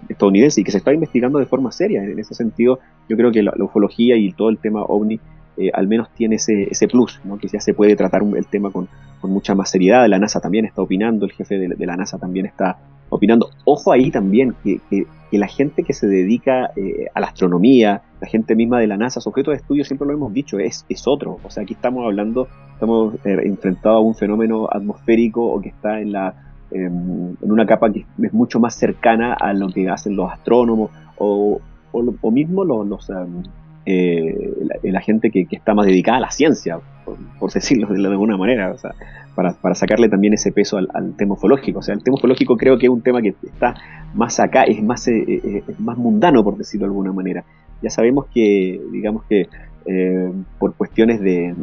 estadounidense 0.08 0.60
y 0.60 0.64
que 0.64 0.72
se 0.72 0.78
está 0.78 0.92
investigando 0.92 1.38
de 1.38 1.46
forma 1.46 1.70
seria. 1.70 2.02
En 2.02 2.18
ese 2.18 2.34
sentido, 2.34 2.80
yo 3.08 3.16
creo 3.16 3.30
que 3.30 3.44
la 3.44 3.54
ufología 3.60 4.16
y 4.16 4.32
todo 4.32 4.48
el 4.48 4.58
tema 4.58 4.82
ovni 4.82 5.20
eh, 5.56 5.70
al 5.72 5.86
menos 5.86 6.08
tiene 6.14 6.36
ese, 6.36 6.64
ese 6.70 6.88
plus, 6.88 7.20
¿no? 7.24 7.38
que 7.38 7.46
ya 7.48 7.60
se 7.60 7.74
puede 7.74 7.94
tratar 7.94 8.22
el 8.22 8.46
tema 8.46 8.70
con, 8.70 8.88
con, 9.20 9.30
mucha 9.30 9.54
más 9.54 9.70
seriedad. 9.70 10.06
La 10.08 10.18
NASA 10.18 10.40
también 10.40 10.64
está 10.64 10.82
opinando, 10.82 11.26
el 11.26 11.32
jefe 11.32 11.58
de, 11.58 11.86
la 11.86 11.96
NASA 11.96 12.18
también 12.18 12.46
está 12.46 12.78
opinando. 13.08 13.50
Ojo 13.64 13.92
ahí 13.92 14.10
también 14.10 14.54
que, 14.64 14.80
que, 14.90 15.06
la 15.30 15.48
gente 15.48 15.82
que 15.82 15.92
se 15.92 16.06
dedica 16.06 16.70
eh, 16.76 17.08
a 17.12 17.18
la 17.18 17.26
astronomía, 17.26 18.02
la 18.20 18.28
gente 18.28 18.54
misma 18.54 18.78
de 18.78 18.86
la 18.86 18.96
NASA, 18.96 19.20
su 19.20 19.28
objeto 19.30 19.50
de 19.50 19.56
estudio, 19.56 19.84
siempre 19.84 20.06
lo 20.06 20.14
hemos 20.14 20.32
dicho, 20.32 20.60
es, 20.60 20.86
es 20.88 21.08
otro. 21.08 21.40
O 21.42 21.50
sea, 21.50 21.64
aquí 21.64 21.74
estamos 21.74 22.04
hablando, 22.04 22.46
estamos 22.72 23.14
eh, 23.24 23.40
enfrentados 23.42 23.96
a 23.96 24.00
un 24.00 24.14
fenómeno 24.14 24.68
atmosférico 24.70 25.44
o 25.44 25.60
que 25.60 25.70
está 25.70 26.00
en, 26.00 26.12
la, 26.12 26.34
em, 26.70 27.34
en 27.42 27.52
una 27.52 27.66
capa 27.66 27.92
que 27.92 28.06
es 28.22 28.32
mucho 28.32 28.60
más 28.60 28.76
cercana 28.76 29.34
a 29.34 29.52
lo 29.52 29.68
que 29.68 29.88
hacen 29.88 30.14
los 30.14 30.30
astrónomos 30.30 30.92
o, 31.18 31.60
o, 31.90 32.30
mismo 32.30 32.64
los, 32.64 33.10
em, 33.10 33.42
eh, 33.86 34.52
la, 34.82 35.00
gente 35.02 35.30
que, 35.30 35.46
está 35.50 35.74
más 35.74 35.86
dedicada 35.86 36.16
a 36.16 36.20
la 36.20 36.30
ciencia, 36.30 36.78
por, 37.38 37.52
decirlo 37.52 37.88
de, 37.88 38.06
alguna 38.06 38.36
manera, 38.36 38.74
para, 39.34 39.74
sacarle 39.74 40.08
también 40.08 40.32
ese 40.32 40.52
peso 40.52 40.78
al, 40.78 41.14
tema 41.16 41.34
ufológico. 41.34 41.80
O 41.80 41.82
sea, 41.82 41.94
el 41.94 42.02
tema 42.02 42.16
ufológico 42.16 42.56
creo 42.56 42.78
que 42.78 42.86
es 42.86 42.90
un 42.90 43.02
tema 43.02 43.20
que 43.20 43.34
está 43.42 43.74
más 44.14 44.40
acá, 44.40 44.64
es 44.64 44.82
más, 44.82 45.06
eh, 45.08 45.24
eh, 45.26 45.62
más 45.78 45.98
mundano, 45.98 46.42
por 46.42 46.56
decirlo 46.56 46.86
de 46.86 46.90
alguna 46.90 47.12
manera. 47.12 47.44
Ya 47.82 47.90
sabemos 47.90 48.26
que, 48.32 48.80
digamos 48.90 49.24
que 49.24 49.48
por 50.58 50.74
cuestiones 50.74 51.20
de, 51.20 51.54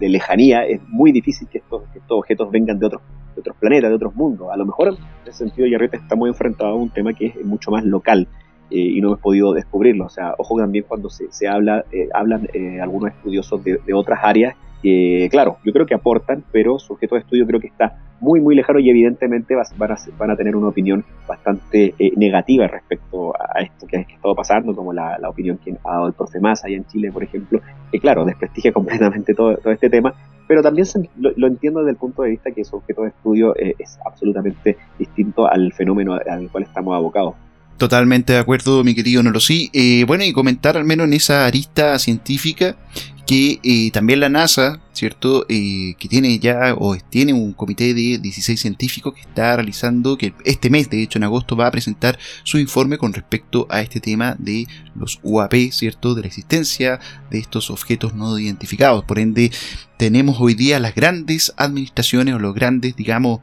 lejanía 0.00 0.64
es 0.64 0.80
muy 0.88 1.12
difícil 1.12 1.46
que 1.48 1.58
estos, 1.58 1.82
objetos 2.08 2.50
vengan 2.50 2.78
de 2.78 2.86
otros, 2.86 3.02
de 3.34 3.40
otros 3.42 3.56
planetas, 3.58 3.90
de 3.90 3.96
otros 3.96 4.14
mundos. 4.14 4.48
A 4.50 4.56
lo 4.56 4.64
mejor 4.64 4.88
en 4.88 5.28
ese 5.28 5.44
sentido, 5.44 5.66
Yarreta 5.68 5.98
está 5.98 6.16
muy 6.16 6.30
enfrentado 6.30 6.70
a 6.70 6.74
un 6.74 6.88
tema 6.88 7.12
que 7.12 7.26
es 7.26 7.44
mucho 7.44 7.70
más 7.70 7.84
local 7.84 8.26
eh, 8.70 8.78
y 8.78 9.00
no 9.00 9.08
hemos 9.08 9.20
podido 9.20 9.52
descubrirlo. 9.52 10.06
O 10.06 10.10
sea, 10.10 10.34
ojo 10.38 10.58
también 10.58 10.84
cuando 10.86 11.10
se, 11.10 11.30
se 11.32 11.48
habla, 11.48 11.84
eh, 11.92 12.08
hablan 12.14 12.48
eh, 12.52 12.80
algunos 12.80 13.10
estudiosos 13.10 13.62
de, 13.64 13.78
otras 13.92 14.20
áreas 14.22 14.56
que, 14.82 15.28
claro, 15.30 15.58
yo 15.64 15.72
creo 15.72 15.86
que 15.86 15.94
aportan, 15.94 16.44
pero 16.52 16.78
su 16.78 16.92
objeto 16.92 17.16
de 17.16 17.22
estudio 17.22 17.46
creo 17.46 17.60
que 17.60 17.66
está 17.66 17.98
muy, 18.20 18.40
muy 18.40 18.54
lejano 18.54 18.78
y 18.78 18.90
evidentemente 18.90 19.54
van 19.54 19.92
a, 19.92 19.96
van 20.18 20.30
a 20.30 20.36
tener 20.36 20.56
una 20.56 20.68
opinión 20.68 21.04
bastante 21.26 21.94
eh, 21.98 22.12
negativa 22.16 22.66
respecto 22.66 23.32
a 23.38 23.60
esto 23.60 23.86
que 23.86 23.96
ha 23.96 24.00
estado 24.00 24.34
pasando, 24.34 24.74
como 24.74 24.92
la, 24.92 25.18
opinión 25.28 25.58
que 25.58 25.76
ha 25.84 25.92
dado 25.92 26.06
el 26.06 26.12
profe 26.14 26.40
Más 26.40 26.64
allá 26.64 26.76
en 26.76 26.86
Chile, 26.86 27.12
por 27.12 27.22
ejemplo, 27.22 27.60
que 27.90 28.00
claro, 28.00 28.24
desprestigia 28.24 28.72
completamente 28.78 29.34
todo, 29.34 29.56
todo 29.56 29.72
este 29.72 29.90
tema, 29.90 30.14
pero 30.46 30.62
también 30.62 30.86
lo, 31.16 31.46
entiendo 31.46 31.80
desde 31.80 31.90
el 31.92 31.96
punto 31.96 32.22
de 32.22 32.30
vista 32.30 32.50
que 32.50 32.64
su 32.64 32.76
objeto 32.76 33.02
de 33.02 33.08
estudio 33.08 33.54
eh, 33.56 33.74
es 33.78 33.98
absolutamente 34.04 34.76
distinto 34.98 35.46
al 35.46 35.72
fenómeno 35.72 36.14
al 36.14 36.50
cual 36.50 36.64
estamos 36.64 36.96
abocados. 36.96 37.34
Totalmente 37.78 38.32
de 38.32 38.40
acuerdo, 38.40 38.82
mi 38.82 38.92
querido 38.92 39.22
Nolosí. 39.22 39.70
Eh, 39.72 40.02
bueno, 40.04 40.24
y 40.24 40.32
comentar 40.32 40.76
al 40.76 40.84
menos 40.84 41.06
en 41.06 41.12
esa 41.12 41.46
arista 41.46 41.96
científica 42.00 42.76
que 43.24 43.60
eh, 43.62 43.92
también 43.92 44.18
la 44.18 44.28
NASA, 44.28 44.80
¿cierto? 44.92 45.46
Eh, 45.48 45.94
que 45.96 46.08
tiene 46.08 46.40
ya 46.40 46.74
o 46.76 46.96
tiene 46.96 47.34
un 47.34 47.52
comité 47.52 47.94
de 47.94 48.18
16 48.18 48.60
científicos 48.60 49.14
que 49.14 49.20
está 49.20 49.54
realizando, 49.54 50.18
que 50.18 50.34
este 50.44 50.70
mes, 50.70 50.90
de 50.90 51.04
hecho 51.04 51.20
en 51.20 51.24
agosto, 51.24 51.54
va 51.54 51.68
a 51.68 51.70
presentar 51.70 52.18
su 52.42 52.58
informe 52.58 52.98
con 52.98 53.12
respecto 53.12 53.68
a 53.70 53.80
este 53.80 54.00
tema 54.00 54.34
de 54.40 54.66
los 54.96 55.20
UAP, 55.22 55.70
¿cierto? 55.70 56.16
De 56.16 56.22
la 56.22 56.26
existencia 56.26 56.98
de 57.30 57.38
estos 57.38 57.70
objetos 57.70 58.12
no 58.12 58.36
identificados. 58.40 59.04
Por 59.04 59.20
ende, 59.20 59.52
tenemos 59.98 60.38
hoy 60.40 60.54
día 60.54 60.80
las 60.80 60.96
grandes 60.96 61.54
administraciones 61.56 62.34
o 62.34 62.40
los 62.40 62.56
grandes, 62.56 62.96
digamos, 62.96 63.38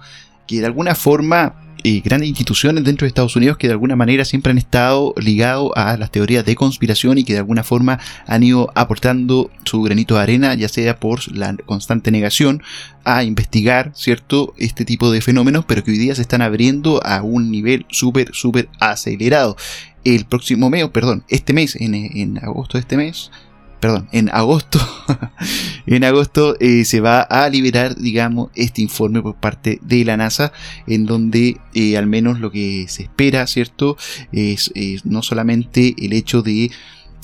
que 0.45 0.59
de 0.59 0.65
alguna 0.65 0.93
forma 0.93 1.64
grandes 2.03 2.29
instituciones 2.29 2.83
dentro 2.83 3.05
de 3.05 3.09
Estados 3.09 3.35
Unidos 3.35 3.57
que 3.57 3.67
de 3.67 3.73
alguna 3.73 3.95
manera 3.95 4.25
siempre 4.25 4.51
han 4.51 4.57
estado 4.57 5.13
ligados 5.17 5.71
a 5.75 5.97
las 5.97 6.11
teorías 6.11 6.43
de 6.45 6.55
conspiración 6.55 7.17
y 7.17 7.23
que 7.23 7.33
de 7.33 7.39
alguna 7.39 7.63
forma 7.63 7.99
han 8.25 8.43
ido 8.43 8.71
aportando 8.75 9.51
su 9.65 9.81
granito 9.81 10.15
de 10.15 10.21
arena, 10.21 10.55
ya 10.55 10.67
sea 10.67 10.99
por 10.99 11.31
la 11.31 11.55
constante 11.65 12.11
negación 12.11 12.63
a 13.03 13.23
investigar, 13.23 13.91
¿cierto?, 13.93 14.53
este 14.57 14.83
tipo 14.83 15.11
de 15.11 15.21
fenómenos, 15.21 15.65
pero 15.65 15.83
que 15.83 15.91
hoy 15.91 15.97
día 15.97 16.15
se 16.15 16.21
están 16.21 16.41
abriendo 16.41 17.05
a 17.05 17.21
un 17.21 17.51
nivel 17.51 17.85
súper, 17.89 18.33
súper 18.33 18.67
acelerado. 18.79 19.55
El 20.03 20.25
próximo 20.25 20.69
mes, 20.69 20.87
perdón, 20.89 21.23
este 21.29 21.53
mes, 21.53 21.75
en, 21.75 21.93
en 21.93 22.37
agosto 22.39 22.77
de 22.77 22.81
este 22.81 22.97
mes, 22.97 23.31
perdón, 23.79 24.07
en 24.11 24.29
agosto, 24.29 24.79
en 25.85 26.03
agosto 26.03 26.55
eh, 26.59 26.85
se 26.85 27.01
va 27.01 27.21
a 27.21 27.47
liberar, 27.49 27.95
digamos, 27.95 28.49
este 28.55 28.81
informe 28.81 29.21
por 29.21 29.35
parte 29.35 29.79
de 29.81 30.05
la 30.05 30.17
NASA, 30.17 30.51
en 30.87 31.05
donde 31.05 31.57
eh, 31.73 31.97
al 31.97 32.07
menos 32.07 32.39
lo 32.39 32.51
que 32.51 32.85
se 32.87 33.03
espera, 33.03 33.47
¿cierto? 33.47 33.97
es 34.31 34.71
no 35.05 35.21
solamente 35.21 35.95
el 35.97 36.13
hecho 36.13 36.41
de 36.41 36.71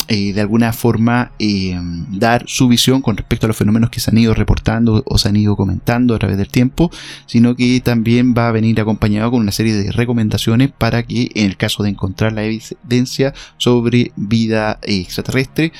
de 0.07 0.41
alguna 0.41 0.73
forma 0.73 1.31
eh, 1.39 1.79
dar 2.09 2.43
su 2.47 2.67
visión 2.67 3.01
con 3.01 3.17
respecto 3.17 3.45
a 3.45 3.47
los 3.47 3.57
fenómenos 3.57 3.89
que 3.89 3.99
se 3.99 4.11
han 4.11 4.17
ido 4.17 4.33
reportando 4.33 5.03
o 5.05 5.17
se 5.17 5.29
han 5.29 5.35
ido 5.35 5.55
comentando 5.55 6.15
a 6.15 6.19
través 6.19 6.37
del 6.37 6.49
tiempo, 6.49 6.91
sino 7.25 7.55
que 7.55 7.79
también 7.81 8.33
va 8.37 8.47
a 8.47 8.51
venir 8.51 8.79
acompañado 8.81 9.31
con 9.31 9.41
una 9.41 9.51
serie 9.51 9.73
de 9.73 9.91
recomendaciones 9.91 10.71
para 10.71 11.03
que 11.03 11.29
en 11.35 11.45
el 11.45 11.57
caso 11.57 11.83
de 11.83 11.89
encontrar 11.89 12.33
la 12.33 12.43
evidencia 12.43 13.33
sobre 13.57 14.11
vida 14.15 14.79
extraterrestre 14.83 15.71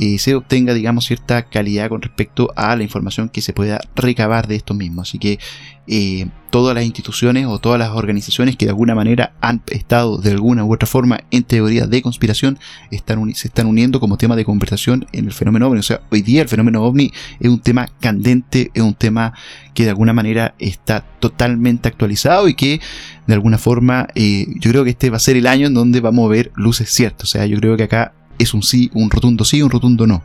eh, 0.00 0.18
se 0.18 0.34
obtenga 0.34 0.74
digamos 0.74 1.06
cierta 1.06 1.42
calidad 1.42 1.88
con 1.88 2.02
respecto 2.02 2.52
a 2.56 2.74
la 2.76 2.82
información 2.82 3.28
que 3.28 3.42
se 3.42 3.52
pueda 3.52 3.80
recabar 3.94 4.48
de 4.48 4.56
estos 4.56 4.76
mismos. 4.76 5.08
Así 5.08 5.18
que 5.18 5.38
eh, 5.86 6.26
todas 6.50 6.74
las 6.74 6.84
instituciones 6.84 7.46
o 7.46 7.58
todas 7.58 7.78
las 7.78 7.90
organizaciones 7.90 8.56
que 8.56 8.66
de 8.66 8.70
alguna 8.70 8.94
manera 8.94 9.34
han 9.40 9.60
estado 9.66 10.18
de 10.18 10.30
alguna 10.30 10.64
u 10.64 10.72
otra 10.72 10.86
forma 10.86 11.20
en 11.30 11.42
teoría 11.42 11.86
de 11.86 12.00
conspiración 12.00 12.58
se 12.90 13.48
están 13.48 13.66
uniendo 13.66 13.98
como 14.00 14.16
tema 14.16 14.36
de 14.36 14.44
conversación 14.44 15.06
en 15.12 15.26
el 15.26 15.32
fenómeno 15.32 15.66
ovni. 15.66 15.80
O 15.80 15.82
sea, 15.82 16.00
hoy 16.10 16.22
día 16.22 16.42
el 16.42 16.48
fenómeno 16.48 16.84
ovni 16.84 17.12
es 17.40 17.50
un 17.50 17.60
tema 17.60 17.88
candente, 18.00 18.70
es 18.72 18.82
un 18.82 18.94
tema 18.94 19.34
que 19.74 19.82
de 19.82 19.90
alguna 19.90 20.12
manera 20.12 20.54
está 20.58 21.00
totalmente 21.00 21.88
actualizado 21.88 22.48
y 22.48 22.54
que 22.54 22.80
de 23.26 23.34
alguna 23.34 23.58
forma 23.58 24.06
eh, 24.14 24.46
yo 24.60 24.70
creo 24.70 24.84
que 24.84 24.90
este 24.90 25.10
va 25.10 25.16
a 25.16 25.20
ser 25.20 25.36
el 25.36 25.48
año 25.48 25.66
en 25.66 25.74
donde 25.74 26.00
vamos 26.00 26.26
a 26.26 26.28
ver 26.28 26.52
luces 26.54 26.88
ciertas. 26.88 27.28
O 27.28 27.32
sea, 27.32 27.46
yo 27.46 27.58
creo 27.58 27.76
que 27.76 27.82
acá 27.82 28.14
es 28.38 28.54
un 28.54 28.62
sí, 28.62 28.90
un 28.94 29.10
rotundo 29.10 29.44
sí, 29.44 29.60
un 29.60 29.70
rotundo 29.70 30.06
no. 30.06 30.22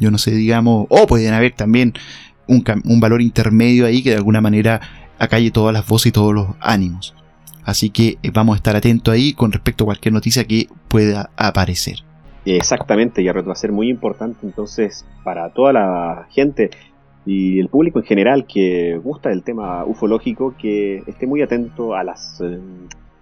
Yo 0.00 0.10
no 0.10 0.18
sé, 0.18 0.30
digamos, 0.30 0.86
o 0.88 1.06
pueden 1.06 1.34
haber 1.34 1.52
también 1.52 1.94
un 2.46 3.00
valor 3.00 3.22
intermedio 3.22 3.86
ahí 3.86 4.02
que 4.02 4.10
de 4.10 4.16
alguna 4.16 4.40
manera 4.40 4.80
acalle 5.22 5.52
todas 5.52 5.72
las 5.72 5.86
voces 5.86 6.06
y 6.08 6.12
todos 6.12 6.34
los 6.34 6.48
ánimos. 6.60 7.14
Así 7.64 7.90
que 7.90 8.18
eh, 8.22 8.30
vamos 8.32 8.54
a 8.54 8.56
estar 8.56 8.74
atentos 8.74 9.14
ahí 9.14 9.34
con 9.34 9.52
respecto 9.52 9.84
a 9.84 9.86
cualquier 9.86 10.12
noticia 10.12 10.44
que 10.44 10.66
pueda 10.88 11.30
aparecer. 11.36 11.98
Exactamente, 12.44 13.22
y 13.22 13.26
va 13.26 13.52
a 13.52 13.54
ser 13.54 13.70
muy 13.70 13.88
importante 13.88 14.40
entonces 14.42 15.06
para 15.22 15.50
toda 15.50 15.72
la 15.72 16.26
gente 16.30 16.70
y 17.24 17.60
el 17.60 17.68
público 17.68 18.00
en 18.00 18.04
general 18.04 18.46
que 18.52 18.98
gusta 18.98 19.28
del 19.28 19.44
tema 19.44 19.84
ufológico 19.84 20.56
que 20.58 21.04
esté 21.06 21.28
muy 21.28 21.40
atento 21.40 21.94
a 21.94 22.02
las 22.02 22.40
eh, 22.40 22.58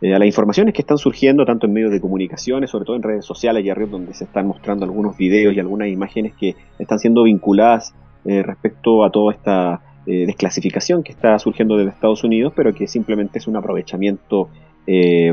eh, 0.00 0.14
a 0.14 0.18
las 0.18 0.26
informaciones 0.26 0.72
que 0.72 0.80
están 0.80 0.96
surgiendo 0.96 1.44
tanto 1.44 1.66
en 1.66 1.74
medios 1.74 1.90
de 1.90 2.00
comunicaciones, 2.00 2.70
sobre 2.70 2.86
todo 2.86 2.96
en 2.96 3.02
redes 3.02 3.26
sociales 3.26 3.62
y 3.62 3.68
arriba 3.68 3.90
donde 3.90 4.14
se 4.14 4.24
están 4.24 4.46
mostrando 4.46 4.86
algunos 4.86 5.18
videos 5.18 5.54
y 5.54 5.60
algunas 5.60 5.88
imágenes 5.88 6.32
que 6.32 6.56
están 6.78 6.98
siendo 6.98 7.24
vinculadas 7.24 7.92
respecto 8.24 9.04
a 9.04 9.10
toda 9.10 9.32
esta 9.32 9.80
eh, 10.06 10.24
desclasificación 10.24 11.02
que 11.02 11.12
está 11.12 11.38
surgiendo 11.38 11.76
desde 11.76 11.90
Estados 11.90 12.24
Unidos, 12.24 12.54
pero 12.56 12.72
que 12.72 12.86
simplemente 12.86 13.38
es 13.38 13.46
un 13.46 13.56
aprovechamiento 13.56 14.48
eh, 14.86 15.32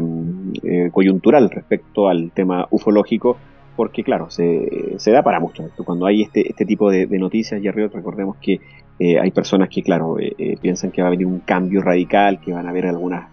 eh, 0.64 0.90
coyuntural 0.92 1.50
respecto 1.50 2.10
al 2.10 2.32
tema 2.32 2.68
ufológico, 2.70 3.38
porque 3.78 4.04
claro, 4.04 4.30
se, 4.30 4.98
da 5.06 5.24
para 5.24 5.40
mucho. 5.40 5.64
Cuando 5.86 6.06
hay 6.06 6.24
este, 6.24 6.50
este 6.50 6.66
tipo 6.66 6.92
de, 6.92 7.08
noticias, 7.08 7.62
y 7.62 7.68
arriba 7.68 7.90
recordemos 7.94 8.36
que 8.38 8.60
hay 9.00 9.30
personas 9.30 9.70
que, 9.70 9.84
claro, 9.84 10.18
piensan 10.60 10.92
que 10.92 11.04
va 11.04 11.10
a 11.10 11.12
venir 11.12 11.28
un 11.28 11.40
cambio 11.42 11.82
radical, 11.82 12.42
que 12.42 12.52
van 12.52 12.66
a 12.66 12.72
haber 12.72 12.88
algunas 12.88 13.30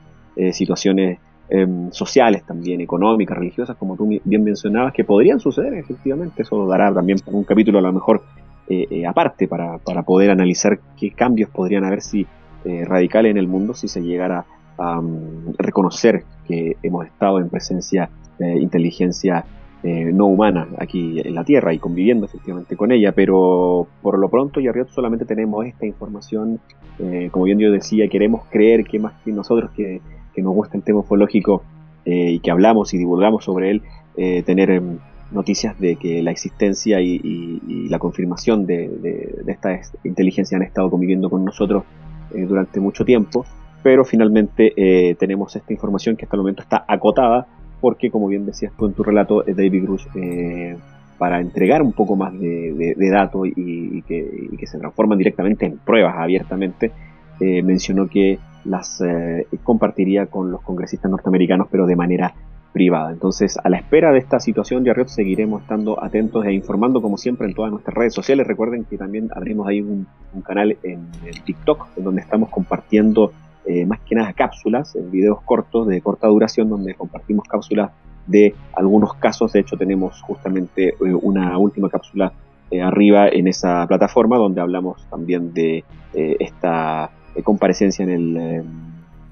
situaciones 0.53 1.18
em, 1.49 1.90
sociales 1.90 2.44
también, 2.44 2.83
económicas, 2.83 3.38
religiosas, 3.38 3.75
como 3.79 3.97
tú 3.97 4.07
bien 4.23 4.44
mencionabas, 4.44 4.92
que 4.92 5.05
podrían 5.05 5.40
suceder, 5.40 5.73
efectivamente. 5.75 6.42
Eso 6.42 6.66
dará 6.66 6.92
también 6.92 7.18
un 7.27 7.44
capítulo 7.44 7.79
a 7.79 7.83
lo 7.83 7.92
mejor 7.94 8.23
eh, 8.66 8.87
eh, 8.90 9.07
aparte 9.07 9.46
para, 9.46 9.77
para, 9.77 10.05
poder 10.05 10.31
analizar 10.31 10.79
qué 10.96 11.11
cambios 11.11 11.50
podrían 11.50 11.85
haber 11.85 12.00
si 12.00 12.27
eh, 12.64 12.87
radicales 12.87 13.31
en 13.31 13.37
el 13.37 13.46
mundo 13.46 13.74
si 13.74 13.88
se 13.88 14.00
llegara 14.00 14.46
a 14.79 15.03
mm, 15.03 15.57
reconocer 15.59 16.24
que 16.48 16.79
hemos 16.83 17.05
estado 17.05 17.40
en 17.40 17.50
presencia 17.50 18.09
de 18.38 18.59
inteligencia 18.59 19.44
no 19.85 20.29
humana 20.29 20.66
aquí 20.79 21.20
en 21.22 21.35
la 21.35 21.44
Tierra 21.44 21.74
y 21.74 21.79
conviviendo 21.79 22.24
efectivamente 22.24 22.74
con 22.74 22.90
ella, 22.90 23.12
pero 23.12 23.87
por 24.00 24.18
lo 24.18 24.31
pronto 24.31 24.59
y 24.59 24.66
arriba 24.66 24.87
solamente 24.88 25.27
tenemos 25.27 25.66
esta 25.66 25.85
información, 25.85 26.59
como 27.31 27.44
bien 27.44 27.59
yo 27.59 27.70
decía, 27.70 28.09
queremos 28.09 28.46
creer 28.50 28.85
que 28.85 28.98
más 28.98 29.12
que 29.22 29.31
nosotros 29.31 29.70
que, 29.77 30.00
que 30.35 30.40
nos 30.40 30.55
gusta 30.55 30.79
el 30.79 30.85
tema 30.85 31.00
ufológico 31.00 31.64
y 32.07 32.38
que 32.38 32.50
hablamos 32.50 32.94
y 32.94 32.98
divulgamos 32.98 33.44
sobre 33.44 33.72
él, 33.72 33.83
tener 34.46 34.70
em, 34.70 35.00
noticias 35.35 35.79
de 35.79 35.97
que 35.97 36.23
la 36.23 36.31
existencia 36.31 37.01
y, 37.01 37.88
la 37.88 37.99
confirmación 37.99 38.66
de, 38.66 39.42
esta 39.47 39.81
inteligencia 40.05 40.57
han 40.57 40.62
estado 40.62 40.90
conviviendo 40.90 41.29
con 41.29 41.44
nosotros 41.44 41.85
eh, 42.35 42.47
durante 42.47 42.81
mucho 42.81 43.05
tiempo, 43.05 43.44
pero 43.83 44.05
finalmente 44.05 44.73
eh, 44.77 45.14
tenemos 45.16 45.55
esta 45.55 45.73
información 45.73 46.16
que 46.16 46.25
hasta 46.25 46.37
el 46.37 46.42
momento 46.42 46.62
está 46.62 46.85
acotada 46.88 47.47
porque, 47.81 48.11
como 48.11 48.29
bien 48.29 48.47
decías 48.47 48.73
tú 48.79 48.87
en 48.87 48.94
tu 48.94 49.03
relato, 49.03 49.47
eh, 49.47 49.55
David 49.55 49.83
Grush, 49.83 50.07
para 51.18 51.40
entregar 51.40 51.83
un 51.83 51.92
poco 51.92 52.16
más 52.16 52.33
de, 52.38 53.11
datos 53.12 53.47
y, 53.47 54.03
que, 54.03 54.49
y, 54.53 54.57
que, 54.57 54.66
se 54.66 54.79
transforman 54.79 55.18
directamente 55.18 55.66
en 55.66 55.79
pruebas 55.79 56.14
abiertamente, 56.16 56.90
mencionó 57.40 58.09
que 58.09 58.38
las 58.64 59.03
compartiría 59.62 60.27
con 60.27 60.51
los 60.51 60.62
congresistas 60.62 61.11
norteamericanos, 61.11 61.68
pero 61.70 61.87
de 61.87 61.97
manera 61.97 62.35
privada. 62.74 63.12
Entonces, 63.12 63.56
a 63.62 63.70
la 63.70 63.76
espera 63.76 64.10
de 64.10 64.18
esta 64.18 64.40
situación 64.40 64.82
de 64.82 64.90
Arriot, 64.90 65.06
seguiremos 65.06 65.62
estando 65.62 66.02
atentos 66.02 66.44
e 66.44 66.52
informando 66.52 67.00
como 67.00 67.16
siempre 67.16 67.46
en 67.46 67.54
todas 67.54 67.70
nuestras 67.70 67.94
redes 67.96 68.12
sociales. 68.12 68.48
Recuerden 68.48 68.84
que 68.84 68.98
también 68.98 69.30
abrimos 69.32 69.68
ahí 69.68 69.80
un, 69.80 70.06
canal 70.42 70.76
en, 70.82 71.06
TikTok, 71.44 71.96
en 71.96 72.04
donde 72.04 72.20
estamos 72.20 72.50
compartiendo 72.50 73.32
eh, 73.64 73.87
más 73.87 74.00
que 74.00 74.16
nada 74.16 74.32
cápsulas, 74.32 74.96
en 74.96 75.08
videos 75.12 75.40
cortos 75.42 75.87
de 75.87 76.00
corta 76.00 76.26
duración, 76.26 76.68
donde 76.68 76.94
compartimos 76.94 77.46
cápsulas 77.46 77.92
de 78.26 78.56
algunos 78.72 79.14
casos. 79.14 79.52
De 79.52 79.60
hecho, 79.60 79.76
tenemos 79.76 80.20
justamente 80.22 80.88
eh, 80.88 81.14
una 81.22 81.56
última 81.58 81.88
cápsula 81.88 82.32
eh, 82.72 82.82
arriba 82.82 83.28
en 83.28 83.46
esa 83.46 83.87
plataforma, 83.87 84.37
donde 84.37 84.60
hablamos 84.60 85.06
también 85.08 85.54
de 85.54 85.84
esta 86.12 87.10
comparecencia 87.42 88.04
en 88.04 88.10
el 88.10 88.64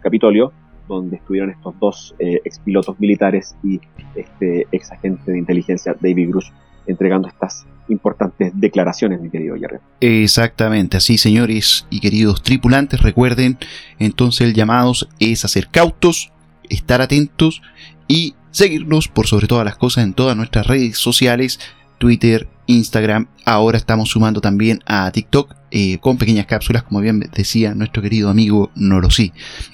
Capitolio 0.00 0.52
donde 0.88 1.16
estuvieron 1.16 1.50
estos 1.50 1.74
dos 1.78 2.14
eh, 2.18 2.40
expilotos 2.44 2.98
militares 3.00 3.56
y 3.62 3.80
este 4.14 4.66
ex 4.72 4.92
agente 4.92 5.32
de 5.32 5.38
inteligencia 5.38 5.94
David 6.00 6.30
Grush 6.30 6.50
entregando 6.86 7.28
estas 7.28 7.64
importantes 7.88 8.52
declaraciones, 8.54 9.20
mi 9.20 9.30
querido 9.30 9.56
Jerry. 9.56 9.78
Exactamente, 10.00 10.96
así 10.96 11.18
señores 11.18 11.86
y 11.90 12.00
queridos 12.00 12.42
tripulantes, 12.42 13.00
recuerden 13.00 13.58
entonces 13.98 14.46
el 14.46 14.54
llamado 14.54 14.92
es 15.18 15.44
hacer 15.44 15.68
cautos, 15.68 16.32
estar 16.68 17.00
atentos 17.00 17.62
y 18.08 18.34
seguirnos 18.50 19.08
por 19.08 19.26
sobre 19.26 19.46
todas 19.46 19.64
las 19.64 19.76
cosas 19.76 20.04
en 20.04 20.14
todas 20.14 20.36
nuestras 20.36 20.66
redes 20.66 20.98
sociales 20.98 21.60
Twitter, 21.98 22.48
Instagram. 22.66 23.28
Ahora 23.44 23.78
estamos 23.78 24.10
sumando 24.10 24.40
también 24.40 24.80
a 24.86 25.10
TikTok 25.12 25.61
eh, 25.74 25.96
con 26.00 26.18
pequeñas 26.18 26.44
cápsulas, 26.44 26.82
como 26.82 27.00
bien 27.00 27.20
decía 27.34 27.74
nuestro 27.74 28.02
querido 28.02 28.28
amigo 28.28 28.70
Norosí. 28.74 29.32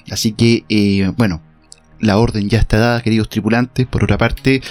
Así 0.09 0.31
que, 0.31 0.63
eh, 0.69 1.11
bueno, 1.17 1.41
la 1.99 2.17
orden 2.17 2.47
ya 2.47 2.59
está 2.59 2.77
dada, 2.77 3.01
queridos 3.01 3.27
tripulantes. 3.27 3.85
Por 3.85 4.05
otra 4.05 4.17
parte, 4.17 4.61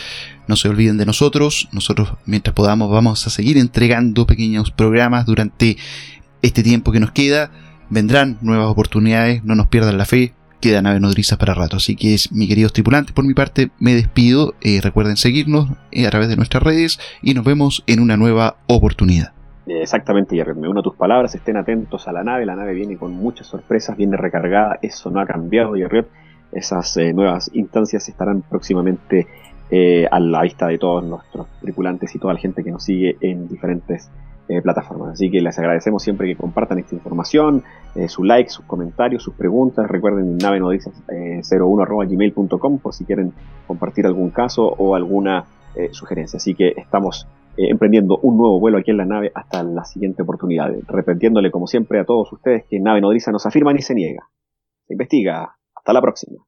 no 0.46 0.56
se 0.56 0.68
olviden 0.68 0.96
de 0.96 1.04
nosotros. 1.04 1.68
Nosotros, 1.70 2.14
mientras 2.24 2.54
podamos, 2.54 2.90
vamos 2.90 3.26
a 3.26 3.30
seguir 3.30 3.58
entregando 3.58 4.26
pequeños 4.26 4.70
programas 4.70 5.26
durante 5.26 5.76
este 6.40 6.62
tiempo 6.62 6.92
que 6.92 7.00
nos 7.00 7.12
queda. 7.12 7.50
Vendrán 7.90 8.38
nuevas 8.40 8.68
oportunidades, 8.68 9.44
no 9.44 9.54
nos 9.54 9.68
pierdan 9.68 9.98
la 9.98 10.06
fe. 10.06 10.32
Queda 10.62 10.80
nave 10.80 10.98
nodriza 10.98 11.36
para 11.36 11.52
rato. 11.52 11.76
Así 11.76 11.94
que, 11.94 12.14
es, 12.14 12.32
mi 12.32 12.48
queridos 12.48 12.72
tripulantes, 12.72 13.12
por 13.12 13.26
mi 13.26 13.34
parte, 13.34 13.70
me 13.78 13.94
despido. 13.94 14.54
Eh, 14.62 14.80
recuerden 14.80 15.18
seguirnos 15.18 15.68
a 15.70 16.10
través 16.10 16.30
de 16.30 16.36
nuestras 16.36 16.62
redes 16.62 16.98
y 17.20 17.34
nos 17.34 17.44
vemos 17.44 17.84
en 17.86 18.00
una 18.00 18.16
nueva 18.16 18.56
oportunidad. 18.66 19.37
Exactamente, 19.68 20.36
Jared, 20.36 20.56
me 20.56 20.68
uno 20.68 20.80
a 20.80 20.82
tus 20.82 20.96
palabras, 20.96 21.34
estén 21.34 21.56
atentos 21.56 22.08
a 22.08 22.12
la 22.12 22.24
nave, 22.24 22.46
la 22.46 22.56
nave 22.56 22.72
viene 22.72 22.96
con 22.96 23.12
muchas 23.12 23.46
sorpresas, 23.46 23.96
viene 23.96 24.16
recargada, 24.16 24.78
eso 24.80 25.10
no 25.10 25.20
ha 25.20 25.26
cambiado, 25.26 25.72
Jared, 25.72 26.06
esas 26.52 26.96
eh, 26.96 27.12
nuevas 27.12 27.50
instancias 27.52 28.08
estarán 28.08 28.42
próximamente 28.42 29.26
eh, 29.70 30.06
a 30.10 30.18
la 30.18 30.42
vista 30.42 30.66
de 30.68 30.78
todos 30.78 31.04
nuestros 31.04 31.46
tripulantes 31.60 32.14
y 32.14 32.18
toda 32.18 32.34
la 32.34 32.40
gente 32.40 32.64
que 32.64 32.70
nos 32.70 32.84
sigue 32.84 33.16
en 33.20 33.48
diferentes 33.48 34.10
eh, 34.48 34.62
plataformas. 34.62 35.10
Así 35.10 35.30
que 35.30 35.42
les 35.42 35.58
agradecemos 35.58 36.02
siempre 36.02 36.26
que 36.26 36.36
compartan 36.36 36.78
esta 36.78 36.94
información, 36.94 37.62
su 38.06 38.24
like, 38.24 38.48
sus 38.48 38.64
comentarios, 38.64 39.22
sus 39.22 39.34
preguntas. 39.34 39.86
Recuerden 39.88 40.38
nave 40.38 40.60
01 40.60 42.06
gmail.com 42.08 42.78
por 42.78 42.94
si 42.94 43.04
quieren 43.04 43.32
compartir 43.66 44.06
algún 44.06 44.30
caso 44.30 44.66
o 44.66 44.94
alguna 44.94 45.44
sugerencia. 45.90 46.38
Así 46.38 46.54
que 46.54 46.74
estamos 46.76 47.26
emprendiendo 47.58 48.18
un 48.22 48.36
nuevo 48.36 48.60
vuelo 48.60 48.78
aquí 48.78 48.90
en 48.90 48.98
la 48.98 49.04
nave 49.04 49.32
hasta 49.34 49.62
la 49.62 49.84
siguiente 49.84 50.22
oportunidad. 50.22 50.72
Repitiéndole 50.86 51.50
como 51.50 51.66
siempre 51.66 52.00
a 52.00 52.04
todos 52.04 52.32
ustedes 52.32 52.64
que 52.68 52.80
nave 52.80 53.00
nodriza 53.00 53.32
nos 53.32 53.46
afirma 53.46 53.72
ni 53.72 53.82
se 53.82 53.94
niega. 53.94 54.28
Se 54.86 54.94
investiga, 54.94 55.56
hasta 55.74 55.92
la 55.92 56.00
próxima. 56.00 56.47